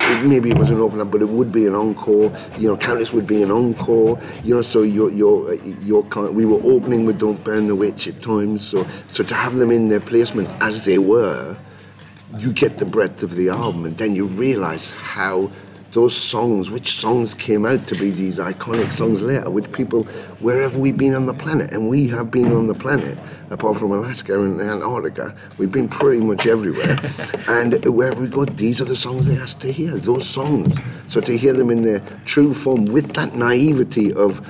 It- 0.00 0.26
maybe 0.26 0.50
it 0.50 0.58
was 0.58 0.70
an 0.70 0.80
opener, 0.80 1.04
but 1.04 1.22
it 1.22 1.28
would 1.28 1.50
be 1.50 1.66
an 1.66 1.74
encore. 1.74 2.30
You 2.58 2.68
know, 2.68 2.76
Countess 2.76 3.12
would 3.12 3.26
be 3.26 3.42
an 3.42 3.50
encore. 3.50 4.20
You 4.44 4.54
know, 4.54 4.62
so 4.62 4.82
your 4.82 5.10
your 5.10 5.54
your 5.54 6.04
kind 6.04 6.34
we 6.34 6.44
were 6.44 6.60
opening 6.62 7.06
with 7.06 7.18
"Don't 7.18 7.42
Burn 7.42 7.66
the 7.68 7.74
Witch" 7.74 8.06
at 8.06 8.20
times. 8.20 8.66
So 8.66 8.86
so 9.10 9.24
to 9.24 9.34
have 9.34 9.56
them 9.56 9.70
in 9.70 9.88
their 9.88 10.00
placement 10.00 10.48
as 10.60 10.84
they 10.84 10.98
were, 10.98 11.56
you 12.38 12.52
get 12.52 12.78
the 12.78 12.86
breadth 12.86 13.22
of 13.22 13.34
the 13.34 13.48
album, 13.48 13.84
and 13.84 13.96
then 13.96 14.14
you 14.14 14.26
realise 14.26 14.92
how 14.92 15.50
those 15.92 16.16
songs, 16.16 16.70
which 16.70 16.90
songs 16.90 17.34
came 17.34 17.64
out 17.64 17.86
to 17.86 17.94
be 17.94 18.10
these 18.10 18.38
iconic 18.40 18.92
songs 18.92 19.22
later, 19.22 19.48
which 19.48 19.70
people, 19.70 20.02
wherever 20.40 20.76
we've 20.76 20.96
been 20.96 21.14
on 21.14 21.26
the 21.26 21.32
planet, 21.34 21.70
and 21.72 21.88
we 21.88 22.08
have 22.08 22.32
been 22.32 22.52
on 22.52 22.66
the 22.66 22.74
planet, 22.74 23.16
apart 23.50 23.78
from 23.78 23.92
Alaska 23.92 24.34
and 24.42 24.60
Antarctica, 24.60 25.36
we've 25.56 25.70
been 25.70 25.88
pretty 25.88 26.20
much 26.20 26.46
everywhere. 26.46 26.98
and 27.48 27.84
wherever 27.84 28.20
we 28.20 28.26
go, 28.28 28.44
these 28.44 28.80
are 28.80 28.86
the 28.86 28.96
songs 28.96 29.28
they 29.28 29.38
asked 29.38 29.60
to 29.60 29.70
hear, 29.70 29.92
those 29.96 30.28
songs. 30.28 30.76
So 31.06 31.20
to 31.20 31.36
hear 31.38 31.52
them 31.52 31.70
in 31.70 31.82
their 31.82 32.00
true 32.24 32.54
form 32.54 32.86
with 32.86 33.12
that 33.14 33.36
naivety 33.36 34.12
of, 34.12 34.40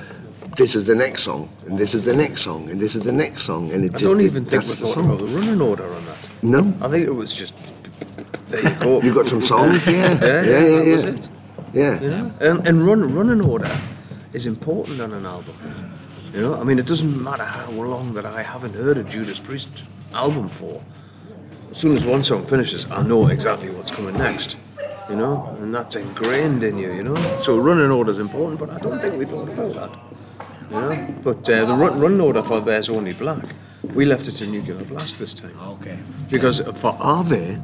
this 0.55 0.75
is 0.75 0.85
the 0.85 0.95
next 0.95 1.23
song, 1.23 1.47
and 1.67 1.77
this 1.77 1.93
is 1.93 2.05
the 2.05 2.15
next 2.15 2.41
song, 2.41 2.69
and 2.71 2.79
this 2.79 2.95
is 2.95 3.03
the 3.03 3.11
next 3.11 3.43
song, 3.43 3.71
and 3.71 3.85
it 3.85 3.93
I 3.93 3.97
don't 3.99 4.19
it- 4.19 4.25
even 4.25 4.45
think 4.45 4.63
we 4.63 4.69
thought 4.69 4.97
about 4.97 5.19
the 5.19 5.25
running 5.27 5.61
order 5.61 5.83
on 5.93 6.05
that. 6.05 6.17
No? 6.41 6.73
I 6.81 6.87
think 6.89 7.05
it 7.05 7.11
was 7.13 7.33
just 7.33 7.74
there 8.49 8.61
you 8.63 8.75
go. 8.79 9.01
You 9.01 9.13
got 9.13 9.27
some 9.27 9.41
songs? 9.41 9.87
Yeah. 9.87 10.17
Yeah, 10.21 10.41
Yeah, 10.41 10.41
yeah, 10.43 10.59
that 10.59 10.85
yeah. 10.87 10.95
was 10.95 11.03
it. 11.05 11.29
Yeah. 11.73 12.01
You 12.01 12.07
know? 12.07 12.33
And, 12.39 12.67
and 12.67 12.85
run, 12.87 13.13
running 13.13 13.45
order 13.45 13.71
is 14.33 14.45
important 14.45 15.01
on 15.01 15.11
an 15.13 15.25
album. 15.25 15.55
You 16.33 16.41
know, 16.41 16.59
I 16.59 16.63
mean, 16.63 16.79
it 16.79 16.85
doesn't 16.85 17.21
matter 17.23 17.43
how 17.45 17.71
long 17.71 18.13
that 18.13 18.25
I 18.25 18.41
haven't 18.43 18.75
heard 18.75 18.97
a 18.97 19.03
Judas 19.03 19.39
Priest 19.39 19.83
album 20.13 20.49
for. 20.49 20.81
As 21.71 21.77
soon 21.77 21.93
as 21.93 22.05
one 22.05 22.23
song 22.23 22.45
finishes, 22.45 22.89
I 22.91 23.01
know 23.03 23.27
exactly 23.27 23.69
what's 23.69 23.91
coming 23.91 24.17
next. 24.17 24.57
You 25.09 25.15
know, 25.15 25.55
and 25.59 25.73
that's 25.73 25.95
ingrained 25.95 26.63
in 26.63 26.77
you. 26.77 26.91
You 26.93 27.03
know, 27.03 27.15
so 27.39 27.57
running 27.57 27.91
order 27.91 28.11
is 28.11 28.17
important, 28.17 28.59
but 28.59 28.69
I 28.69 28.79
don't 28.79 28.99
think 28.99 29.15
we 29.15 29.25
thought 29.25 29.47
about 29.49 29.73
that. 29.73 30.71
You 30.71 30.81
know, 30.81 31.15
but 31.23 31.47
uh, 31.49 31.65
the 31.65 31.73
run, 31.75 31.97
running 31.99 32.21
order 32.21 32.41
for 32.41 32.59
There's 32.59 32.89
Only 32.89 33.13
Black, 33.13 33.45
we 33.93 34.03
left 34.05 34.27
it 34.27 34.31
to 34.37 34.47
Nuclear 34.47 34.83
Blast 34.85 35.19
this 35.19 35.33
time. 35.33 35.57
Okay. 35.73 35.99
Because 36.29 36.59
for 36.81 36.97
Ave, 36.99 37.61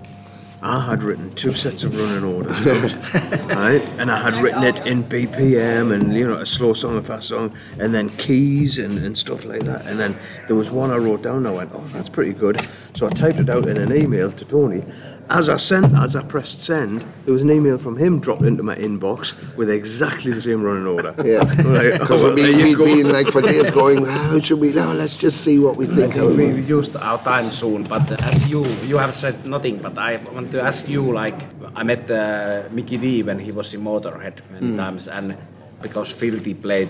I 0.63 0.80
had 0.80 1.02
written 1.02 1.34
two 1.34 1.54
sets 1.54 1.84
of 1.84 1.97
running 2.00 2.24
orders, 2.24 2.63
right? 2.65 3.82
And 3.97 4.12
I 4.12 4.19
had 4.19 4.43
written 4.43 4.62
it 4.63 4.86
in 4.86 5.04
BPM 5.04 5.91
and 5.91 6.13
you 6.13 6.28
know 6.28 6.39
a 6.39 6.45
slow 6.45 6.74
song, 6.74 6.97
a 6.97 7.02
fast 7.02 7.30
song, 7.30 7.56
and 7.80 7.95
then 7.95 8.10
keys 8.10 8.78
and, 8.78 9.00
and 9.00 9.17
stuff 9.17 9.43
like 9.45 9.63
that. 9.63 9.88
And 9.88 10.00
then 10.00 10.15
there 10.45 10.56
was 10.56 10.69
one 10.69 10.91
I 10.91 10.97
wrote 10.97 11.24
down. 11.24 11.38
And 11.38 11.47
I 11.47 11.52
went, 11.52 11.71
oh, 11.74 11.88
that's 11.88 12.10
pretty 12.10 12.34
good. 12.34 12.62
So 12.93 13.08
I 13.08 13.10
typed 13.10 13.39
it 13.39 13.50
out 13.50 13.67
in 13.67 13.78
an 13.78 13.95
email 13.95 14.32
to 14.32 14.45
Tony. 14.45 14.84
As 15.30 15.48
I 15.48 15.56
sent, 15.58 15.94
as 15.96 16.16
I 16.16 16.24
pressed 16.24 16.62
send, 16.64 17.06
there 17.24 17.34
was 17.34 17.42
an 17.42 17.52
email 17.52 17.78
from 17.78 17.96
him 17.96 18.20
dropped 18.20 18.42
into 18.42 18.64
my 18.64 18.76
inbox 18.76 19.34
with 19.56 19.70
exactly 19.70 20.34
the 20.34 20.42
same 20.42 20.62
running 20.62 20.88
order. 20.88 21.14
Yeah. 21.26 21.40
Like, 21.72 21.94
Because 21.94 22.12
oh, 22.12 22.16
well, 22.16 22.34
we've 22.36 22.44
there 22.44 22.52
been, 22.52 22.60
you 22.60 22.66
we've 22.66 22.78
go. 22.78 22.86
been 22.86 23.10
like 23.14 23.28
for 23.28 23.42
days 23.42 23.72
going, 23.72 24.04
how 24.06 24.40
should 24.40 24.60
we 24.60 24.72
now? 24.74 24.92
Let's 24.92 25.18
just 25.18 25.42
see 25.42 25.58
what 25.60 25.78
we 25.78 25.86
think. 25.86 26.16
I 26.18 26.20
think 26.36 26.56
we 26.56 26.62
used 26.64 26.96
our 26.98 27.18
time 27.20 27.50
soon, 27.52 27.84
but 27.84 28.12
as 28.22 28.48
you 28.50 28.66
you 28.84 28.98
have 28.98 29.14
said 29.14 29.46
nothing, 29.46 29.78
but 29.78 29.98
I 29.98 30.18
want 30.34 30.52
to 30.52 30.62
ask 30.62 30.90
you 30.90 31.14
like 31.14 31.40
I 31.76 31.84
met 31.84 32.12
uh, 32.12 32.64
Mikkey 32.72 32.98
Dee 32.98 33.24
when 33.24 33.40
he 33.40 33.52
was 33.54 33.74
in 33.74 33.82
Motorhead 33.82 34.36
many 34.52 34.76
times, 34.76 35.08
and 35.08 35.38
because 35.82 36.12
Philthy 36.12 36.54
played 36.54 36.90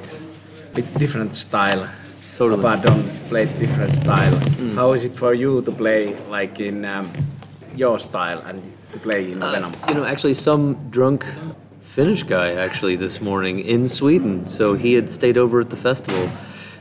bit 0.73 0.87
different 0.97 1.35
style, 1.35 1.87
Totally. 2.37 2.59
Abaddon 2.59 3.03
played 3.29 3.49
different 3.59 3.91
style. 3.91 4.33
How 4.73 4.93
is 4.93 5.03
it 5.05 5.15
for 5.15 5.33
you 5.35 5.61
to 5.61 5.71
play 5.71 6.15
like 6.29 6.59
in 6.59 6.85
um, 6.85 7.05
your 7.75 7.99
style 7.99 8.39
and 8.39 8.61
to 8.91 8.99
play 8.99 9.31
in 9.31 9.39
Venom? 9.39 9.73
You 9.87 9.95
know, 9.95 10.05
actually, 10.05 10.33
some 10.33 10.89
drunk 10.89 11.25
Finnish 11.79 12.23
guy 12.23 12.53
actually 12.53 12.95
this 12.95 13.21
morning 13.21 13.59
in 13.59 13.87
Sweden. 13.87 14.47
So 14.47 14.75
he 14.75 14.93
had 14.93 15.09
stayed 15.09 15.37
over 15.37 15.59
at 15.59 15.69
the 15.69 15.75
festival 15.77 16.29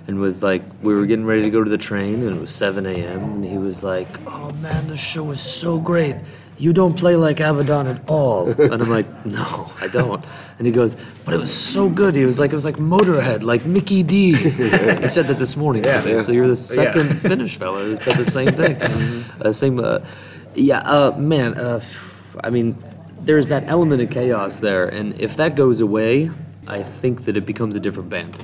and 0.07 0.21
was 0.21 0.43
like, 0.43 0.63
we 0.83 0.95
were 0.95 1.07
getting 1.07 1.25
ready 1.27 1.43
to 1.43 1.51
go 1.51 1.63
to 1.65 1.71
the 1.71 1.79
train, 1.79 2.23
and 2.23 2.37
it 2.37 2.41
was 2.41 2.55
7 2.55 2.87
a.m. 2.87 3.23
And 3.35 3.45
he 3.45 3.59
was 3.59 3.83
like, 3.85 4.09
"Oh 4.27 4.51
man, 4.63 4.87
the 4.89 4.97
show 4.97 5.31
is 5.31 5.41
so 5.41 5.79
great. 5.79 6.17
You 6.59 6.73
don't 6.73 6.95
play 6.99 7.17
like 7.17 7.41
Abaddon 7.41 7.87
at 7.87 8.09
all." 8.09 8.49
And 8.49 8.83
I'm 8.83 8.89
like, 8.91 9.07
"No, 9.27 9.71
I 9.81 9.89
don't." 9.89 10.25
And 10.59 10.67
he 10.67 10.73
goes, 10.73 10.97
"But 11.25 11.35
it 11.35 11.39
was 11.41 11.53
so 11.53 11.89
good." 11.89 12.15
He 12.17 12.25
was 12.25 12.39
like, 12.41 12.51
"It 12.53 12.55
was 12.57 12.65
like 12.65 12.77
Motorhead, 12.77 13.43
like 13.43 13.65
Mikkey 13.67 14.03
Dee." 14.03 14.35
he 14.35 15.09
said 15.09 15.27
that 15.27 15.39
this 15.39 15.57
morning. 15.57 15.83
to 15.83 16.03
me. 16.05 16.23
So 16.23 16.33
you're 16.33 16.49
the 16.49 16.57
second 16.57 17.09
Finnish 17.21 17.57
fella 17.59 17.85
that 17.85 17.99
said 17.99 18.17
the 18.17 18.25
same 18.31 18.53
thing. 18.53 18.77
Uh, 19.41 19.53
same. 19.53 19.79
Uh, 19.81 20.01
yeah, 20.55 20.79
uh, 20.79 21.15
man. 21.19 21.55
Uh, 21.55 21.81
I 22.43 22.51
mean, 22.51 22.77
there's 23.21 23.49
that 23.49 23.65
element 23.69 24.03
of 24.03 24.11
chaos 24.11 24.57
there, 24.57 24.87
and 24.87 25.19
if 25.21 25.37
that 25.37 25.57
goes 25.57 25.81
away, 25.81 26.31
I 26.67 26.83
think 26.83 27.25
that 27.25 27.37
it 27.37 27.47
becomes 27.47 27.77
a 27.77 27.81
different 27.81 28.09
band. 28.09 28.37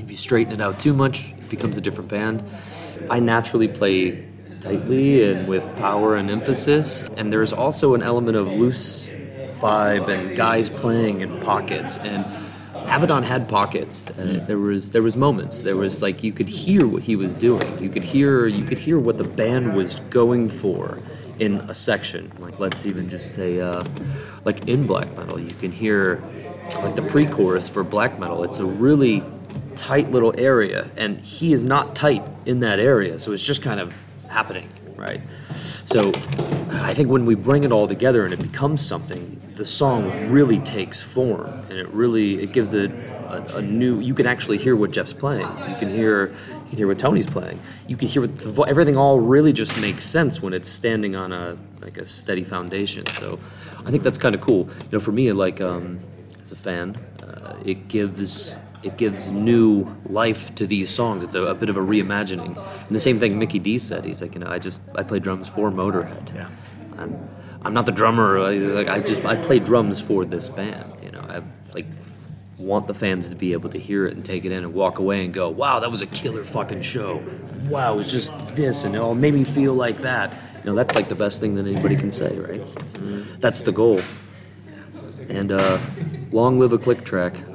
If 0.00 0.10
you 0.10 0.16
straighten 0.16 0.52
it 0.52 0.60
out 0.60 0.80
too 0.80 0.92
much, 0.92 1.32
it 1.32 1.48
becomes 1.48 1.76
a 1.76 1.80
different 1.80 2.10
band. 2.10 2.44
I 3.10 3.20
naturally 3.20 3.68
play 3.68 4.26
tightly 4.60 5.24
and 5.30 5.48
with 5.48 5.64
power 5.76 6.16
and 6.16 6.30
emphasis, 6.30 7.02
and 7.16 7.32
there's 7.32 7.52
also 7.52 7.94
an 7.94 8.02
element 8.02 8.36
of 8.36 8.48
loose 8.48 9.08
vibe 9.62 10.08
and 10.08 10.36
guys 10.36 10.68
playing 10.68 11.20
in 11.20 11.40
pockets 11.40 11.96
and 11.98 12.24
Abaddon 12.74 13.22
had 13.22 13.48
pockets. 13.48 14.04
Uh, 14.10 14.44
there 14.46 14.58
was 14.58 14.90
there 14.90 15.02
was 15.02 15.16
moments. 15.16 15.62
There 15.62 15.76
was 15.76 16.02
like 16.02 16.22
you 16.22 16.32
could 16.32 16.48
hear 16.48 16.86
what 16.86 17.02
he 17.02 17.16
was 17.16 17.36
doing. 17.36 17.78
You 17.80 17.88
could 17.88 18.04
hear 18.04 18.46
you 18.46 18.64
could 18.64 18.78
hear 18.78 18.98
what 18.98 19.18
the 19.18 19.24
band 19.24 19.74
was 19.74 20.00
going 20.10 20.48
for 20.48 20.98
in 21.38 21.60
a 21.62 21.74
section. 21.74 22.30
Like 22.38 22.58
let's 22.58 22.86
even 22.86 23.08
just 23.08 23.34
say 23.34 23.60
uh, 23.60 23.84
like 24.44 24.68
in 24.68 24.86
black 24.86 25.14
metal, 25.16 25.38
you 25.38 25.50
can 25.50 25.72
hear 25.72 26.22
like 26.82 26.96
the 26.96 27.02
pre-chorus 27.02 27.68
for 27.68 27.82
black 27.84 28.18
metal. 28.18 28.44
It's 28.44 28.58
a 28.58 28.64
really 28.66 29.22
tight 29.76 30.10
little 30.10 30.34
area, 30.38 30.88
and 30.96 31.18
he 31.18 31.52
is 31.52 31.62
not 31.62 31.94
tight 31.94 32.26
in 32.46 32.60
that 32.60 32.78
area. 32.78 33.18
So 33.18 33.32
it's 33.32 33.44
just 33.44 33.62
kind 33.62 33.80
of 33.80 33.94
happening, 34.28 34.68
right? 34.96 35.20
So 35.84 36.12
I 36.70 36.94
think 36.94 37.08
when 37.08 37.26
we 37.26 37.34
bring 37.34 37.64
it 37.64 37.72
all 37.72 37.88
together 37.88 38.24
and 38.24 38.32
it 38.32 38.40
becomes 38.40 38.84
something, 38.84 39.40
the 39.56 39.64
song 39.64 40.30
really 40.30 40.58
takes 40.60 41.02
form, 41.02 41.48
and 41.68 41.72
it 41.72 41.88
really 41.88 42.42
it 42.42 42.52
gives 42.52 42.74
it 42.74 42.90
a, 42.90 43.56
a 43.56 43.62
new. 43.62 44.00
You 44.00 44.14
can 44.14 44.26
actually 44.26 44.58
hear 44.58 44.76
what 44.76 44.90
Jeff's 44.90 45.12
playing. 45.12 45.46
You 45.68 45.76
can 45.76 45.90
hear 45.90 46.34
can 46.72 46.78
hear 46.78 46.88
what 46.88 46.98
Tony's 46.98 47.26
playing. 47.26 47.60
You 47.86 47.98
can 47.98 48.08
hear 48.08 48.22
what 48.22 48.34
the, 48.38 48.50
vo- 48.50 48.62
everything 48.62 48.96
all 48.96 49.20
really 49.20 49.52
just 49.52 49.78
makes 49.78 50.06
sense 50.06 50.40
when 50.40 50.54
it's 50.54 50.70
standing 50.70 51.14
on 51.14 51.30
a 51.30 51.58
like 51.82 51.98
a 51.98 52.06
steady 52.06 52.44
foundation. 52.44 53.04
So 53.08 53.38
I 53.84 53.90
think 53.90 54.02
that's 54.02 54.16
kind 54.16 54.34
of 54.34 54.40
cool. 54.40 54.70
You 54.84 54.92
know, 54.92 55.00
for 55.00 55.12
me, 55.12 55.30
like 55.32 55.60
um, 55.60 55.98
as 56.42 56.50
a 56.50 56.56
fan, 56.56 56.96
uh, 57.22 57.58
it 57.62 57.88
gives 57.88 58.56
it 58.82 58.96
gives 58.96 59.30
new 59.30 59.94
life 60.06 60.54
to 60.54 60.66
these 60.66 60.88
songs. 60.88 61.22
It's 61.24 61.34
a, 61.34 61.42
a 61.42 61.54
bit 61.54 61.68
of 61.68 61.76
a 61.76 61.82
reimagining. 61.82 62.56
And 62.56 62.96
the 62.96 63.00
same 63.00 63.18
thing 63.18 63.38
Mikkey 63.38 63.58
Dee 63.58 63.76
said. 63.76 64.06
He's 64.06 64.22
like, 64.22 64.34
you 64.34 64.40
know, 64.40 64.48
I 64.48 64.58
just 64.58 64.80
I 64.94 65.02
play 65.02 65.18
drums 65.18 65.50
for 65.50 65.70
Motorhead. 65.70 66.34
Yeah. 66.34 66.48
I'm 66.96 67.28
I'm 67.66 67.74
not 67.74 67.84
the 67.84 67.92
drummer. 67.92 68.40
Like 68.40 68.88
I 68.88 69.00
just 69.00 69.26
I 69.26 69.36
play 69.36 69.58
drums 69.58 70.00
for 70.00 70.24
this 70.24 70.48
band. 70.48 70.90
You 71.02 71.10
know, 71.10 71.22
I've 71.28 71.44
like 71.74 71.86
want 72.58 72.86
the 72.86 72.94
fans 72.94 73.30
to 73.30 73.36
be 73.36 73.52
able 73.52 73.70
to 73.70 73.78
hear 73.78 74.06
it 74.06 74.14
and 74.14 74.24
take 74.24 74.44
it 74.44 74.52
in 74.52 74.64
and 74.64 74.74
walk 74.74 74.98
away 74.98 75.24
and 75.24 75.34
go, 75.34 75.48
wow, 75.48 75.80
that 75.80 75.90
was 75.90 76.02
a 76.02 76.06
killer 76.06 76.44
fucking 76.44 76.82
show. 76.82 77.22
Wow, 77.68 77.94
it 77.94 77.96
was 77.96 78.10
just 78.10 78.56
this 78.56 78.84
and 78.84 78.94
oh, 78.96 79.12
it 79.12 79.16
made 79.16 79.34
me 79.34 79.44
feel 79.44 79.74
like 79.74 79.98
that. 79.98 80.32
You 80.58 80.70
know, 80.70 80.74
that's 80.76 80.94
like 80.94 81.08
the 81.08 81.14
best 81.14 81.40
thing 81.40 81.54
that 81.56 81.66
anybody 81.66 81.96
can 81.96 82.10
say, 82.10 82.38
right? 82.38 82.60
That's 83.40 83.62
the 83.62 83.72
goal. 83.72 84.00
And 85.28 85.52
uh, 85.52 85.78
long 86.30 86.58
live 86.58 86.72
a 86.72 86.78
click 86.78 87.04
track. 87.04 87.34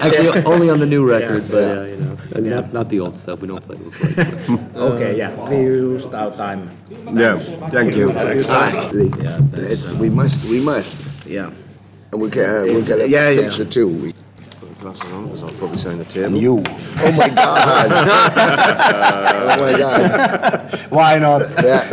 Actually, 0.00 0.44
only 0.44 0.70
on 0.70 0.78
the 0.78 0.86
new 0.86 1.06
record, 1.08 1.50
but 1.50 1.78
uh, 1.78 1.84
you 1.84 1.96
know, 1.96 2.16
not, 2.60 2.72
not 2.72 2.88
the 2.88 3.00
old 3.00 3.16
stuff. 3.16 3.40
We 3.40 3.48
don't 3.48 3.62
play 3.62 3.76
with 3.76 3.94
click. 3.94 4.28
Okay, 4.76 5.16
yeah, 5.18 5.48
we 5.48 5.56
used 5.56 6.14
our 6.14 6.30
time. 6.30 6.70
Yes, 7.12 7.54
thank 7.54 7.94
you. 7.96 8.10
Exactly. 8.10 9.08
Yeah, 9.22 9.38
that's, 9.40 9.72
It's, 9.72 9.92
we 9.92 10.08
must, 10.10 10.44
we 10.48 10.60
must. 10.64 11.26
Yeah. 11.26 11.50
And 12.12 12.20
we'll 12.20 12.30
get, 12.30 12.44
uh, 12.48 12.62
we'll 12.64 12.76
It's- 12.78 12.88
get 12.88 13.00
a 13.00 13.08
yeah, 13.08 13.30
yeah. 13.30 13.42
picture 13.42 13.64
too. 13.64 13.88
We, 13.88 14.12
Put 14.60 14.68
the 14.68 14.74
glasses 14.80 15.12
on 15.12 15.24
because 15.28 15.42
I'll 15.44 15.50
probably 15.52 15.78
sign 15.78 15.98
the 15.98 16.04
table. 16.04 16.36
You. 16.36 16.62
oh 16.62 17.12
my 17.12 17.28
God. 17.30 17.90
oh 19.58 19.64
my 19.72 19.78
God. 19.78 20.80
Why 20.90 21.18
not? 21.18 21.40
Yeah. 21.64 21.88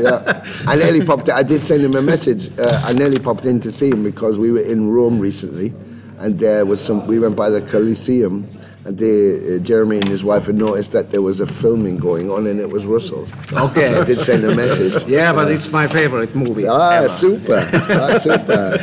yeah. 0.00 0.42
I 0.66 0.76
nearly 0.76 1.04
popped, 1.04 1.28
I 1.28 1.42
did 1.42 1.62
send 1.62 1.82
him 1.82 1.94
a 1.94 2.00
message. 2.02 2.50
Uh, 2.58 2.80
I 2.84 2.94
nearly 2.94 3.18
popped 3.22 3.44
in 3.44 3.60
to 3.60 3.70
see 3.70 3.90
him 3.90 4.02
because 4.02 4.38
we 4.38 4.50
were 4.50 4.62
in 4.62 4.88
Rome 4.88 5.18
recently 5.20 5.74
and 6.18 6.38
there 6.38 6.64
was 6.64 6.80
some, 6.80 7.06
we 7.06 7.18
went 7.18 7.36
by 7.36 7.50
the 7.50 7.60
Colosseum 7.60 8.48
and 8.84 8.98
they, 8.98 9.56
uh, 9.56 9.58
Jeremy 9.60 9.98
and 9.98 10.08
his 10.08 10.24
wife 10.24 10.46
had 10.46 10.56
noticed 10.56 10.92
that 10.92 11.10
there 11.10 11.22
was 11.22 11.40
a 11.40 11.46
filming 11.46 11.96
going 11.98 12.30
on, 12.30 12.46
and 12.46 12.58
it 12.60 12.68
was 12.70 12.84
Russell. 12.84 13.26
Okay. 13.52 13.92
So 13.92 14.02
I 14.02 14.04
did 14.04 14.20
send 14.20 14.44
a 14.44 14.54
message. 14.54 15.04
Yeah, 15.08 15.32
but 15.32 15.50
it's 15.50 15.70
my 15.70 15.86
favorite 15.86 16.34
movie. 16.34 16.66
Ah, 16.66 16.98
ever. 16.98 17.08
super. 17.08 17.60
Ah, 17.72 18.18
super. 18.28 18.78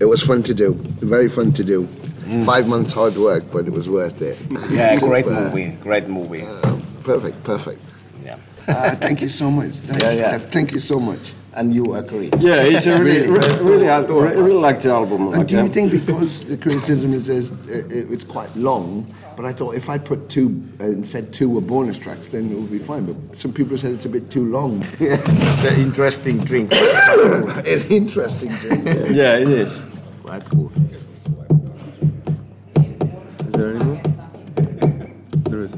it 0.00 0.04
was 0.06 0.22
fun 0.22 0.42
to 0.44 0.54
do. 0.54 0.74
Very 1.00 1.28
fun 1.28 1.52
to 1.52 1.64
do. 1.64 1.86
Five 2.44 2.68
months 2.68 2.92
hard 2.92 3.16
work, 3.16 3.44
but 3.50 3.66
it 3.66 3.72
was 3.72 3.88
worth 3.88 4.20
it. 4.20 4.36
Yeah, 4.70 4.96
great 5.00 5.26
movie. 5.26 5.70
Great 5.80 6.08
movie. 6.08 6.44
Perfect, 7.02 7.42
perfect. 7.42 7.80
Yeah. 8.22 8.36
Uh, 8.66 8.94
thank 8.96 9.22
you 9.22 9.30
so 9.30 9.50
much. 9.50 9.70
Thank, 9.70 10.02
Yeah, 10.02 10.12
yeah. 10.12 10.38
thank 10.38 10.72
you 10.72 10.80
so 10.80 11.00
much. 11.00 11.32
And 11.58 11.74
you 11.74 11.94
agree? 11.94 12.30
Yeah, 12.38 12.62
it's 12.62 12.86
a 12.86 12.90
really, 13.02 13.26
Really? 13.26 13.40
really, 13.40 13.64
really, 13.64 13.88
I 13.88 13.96
I 13.96 14.32
really 14.46 14.52
liked 14.68 14.82
the 14.82 14.90
album. 14.90 15.26
And 15.26 15.38
Like, 15.38 15.48
do 15.48 15.54
you 15.56 15.62
um, 15.62 15.70
think 15.70 15.90
because 15.90 16.44
the 16.44 16.56
criticism 16.56 17.12
is, 17.12 17.28
is 17.28 17.50
uh, 17.50 18.12
it's 18.14 18.22
quite 18.24 18.54
long, 18.56 19.06
but 19.36 19.44
I 19.44 19.52
thought 19.52 19.74
if 19.74 19.88
I 19.88 19.98
put 19.98 20.28
two 20.28 20.48
and 20.78 21.04
said 21.06 21.32
two 21.32 21.48
were 21.50 21.60
bonus 21.60 21.98
tracks, 21.98 22.28
then 22.28 22.50
it 22.52 22.56
would 22.56 22.70
be 22.70 22.78
fine. 22.78 23.06
But 23.06 23.16
some 23.40 23.52
people 23.52 23.76
said 23.76 23.92
it's 23.92 24.06
a 24.06 24.08
bit 24.08 24.30
too 24.30 24.44
long. 24.52 24.84
It's 25.00 25.64
an 25.64 25.80
interesting 25.80 26.38
drink. 26.44 26.72
An 27.66 27.82
interesting 27.90 28.50
thing. 28.52 28.86
Yeah, 29.14 29.38
it 29.42 29.48
is. 29.48 29.72
Quite 30.22 30.48
good. 30.50 30.70
Is 33.48 33.52
there 33.52 33.74
any 33.74 33.84
more? 33.84 34.00
There 35.50 35.64
is. 35.64 35.70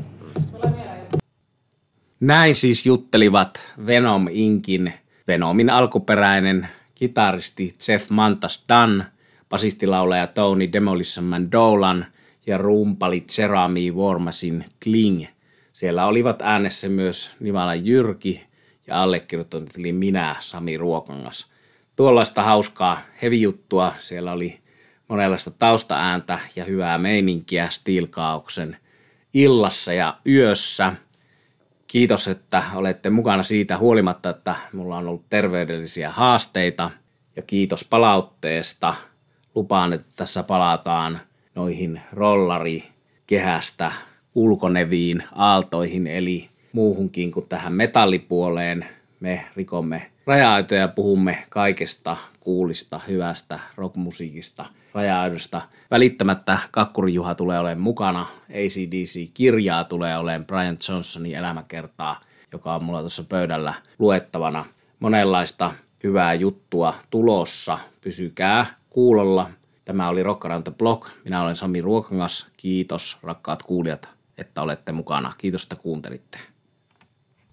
Näin 2.20 2.54
siis 2.54 2.86
juttelivat 2.86 3.58
Venom 3.86 4.28
Inkin 4.30 4.92
Venomin 5.30 5.70
alkuperäinen 5.70 6.68
kitaristi 6.94 7.74
Jeff 7.88 8.10
Mantas 8.10 8.64
Dunn, 8.68 9.02
basistilaulaja 9.48 10.26
Tony 10.26 10.72
Demolition 10.72 11.26
Man 11.26 11.52
Dolan 11.52 12.06
ja 12.46 12.58
rumpali 12.58 13.24
Jeremy 13.38 13.90
Wormasin 13.90 14.64
Kling. 14.82 15.26
Siellä 15.72 16.06
olivat 16.06 16.42
äänessä 16.42 16.88
myös 16.88 17.36
Nivala 17.40 17.74
Jyrki 17.74 18.46
ja 18.86 19.02
allekirjoittanut 19.02 19.70
eli 19.78 19.92
minä, 19.92 20.36
Sami 20.40 20.76
Ruokangas. 20.76 21.50
Tuollaista 21.96 22.42
hauskaa 22.42 23.00
heavy-juttua. 23.22 23.94
Siellä 23.98 24.32
oli 24.32 24.60
monenlaista 25.08 25.50
taustaääntä 25.50 26.38
ja 26.56 26.64
hyvää 26.64 26.98
meininkiä 26.98 27.68
Steelkaauksen 27.70 28.76
illassa 29.34 29.92
ja 29.92 30.16
yössä. 30.26 30.92
Kiitos, 31.90 32.28
että 32.28 32.62
olette 32.74 33.10
mukana 33.10 33.42
siitä 33.42 33.78
huolimatta, 33.78 34.30
että 34.30 34.54
mulla 34.72 34.96
on 34.96 35.08
ollut 35.08 35.24
terveydellisiä 35.30 36.10
haasteita. 36.10 36.90
Ja 37.36 37.42
kiitos 37.42 37.84
palautteesta. 37.84 38.94
Lupaan, 39.54 39.92
että 39.92 40.08
tässä 40.16 40.42
palataan 40.42 41.18
noihin 41.54 42.00
rollarikehästä 42.12 43.92
ulkoneviin 44.34 45.22
aaltoihin, 45.32 46.06
eli 46.06 46.48
muuhunkin 46.72 47.32
kuin 47.32 47.48
tähän 47.48 47.72
metallipuoleen. 47.72 48.86
Me 49.20 49.44
rikomme 49.56 50.10
raja-aitoja 50.30 50.80
ja 50.80 50.88
puhumme 50.88 51.38
kaikesta 51.48 52.16
kuulista, 52.40 53.00
hyvästä 53.08 53.58
rockmusiikista, 53.76 54.64
raja 54.94 55.22
Välittämättä 55.90 56.58
Kakkuri 56.70 57.14
Juha 57.14 57.34
tulee 57.34 57.58
olemaan 57.58 57.80
mukana, 57.80 58.26
ACDC-kirjaa 58.50 59.84
tulee 59.84 60.16
olemaan 60.16 60.46
Brian 60.46 60.78
Johnsonin 60.88 61.34
elämäkertaa, 61.34 62.20
joka 62.52 62.74
on 62.74 62.84
mulla 62.84 63.00
tuossa 63.00 63.24
pöydällä 63.28 63.74
luettavana. 63.98 64.64
Monenlaista 65.00 65.72
hyvää 66.04 66.34
juttua 66.34 66.94
tulossa, 67.10 67.78
pysykää 68.00 68.66
kuulolla. 68.90 69.50
Tämä 69.84 70.08
oli 70.08 70.22
Rock 70.22 70.44
Around 70.44 70.62
the 70.62 70.72
Block. 70.78 71.08
Minä 71.24 71.42
olen 71.42 71.56
Sami 71.56 71.80
Ruokangas. 71.80 72.46
Kiitos 72.56 73.18
rakkaat 73.22 73.62
kuulijat, 73.62 74.08
että 74.38 74.62
olette 74.62 74.92
mukana. 74.92 75.32
Kiitos, 75.38 75.62
että 75.62 75.76
kuuntelitte. 75.76 76.38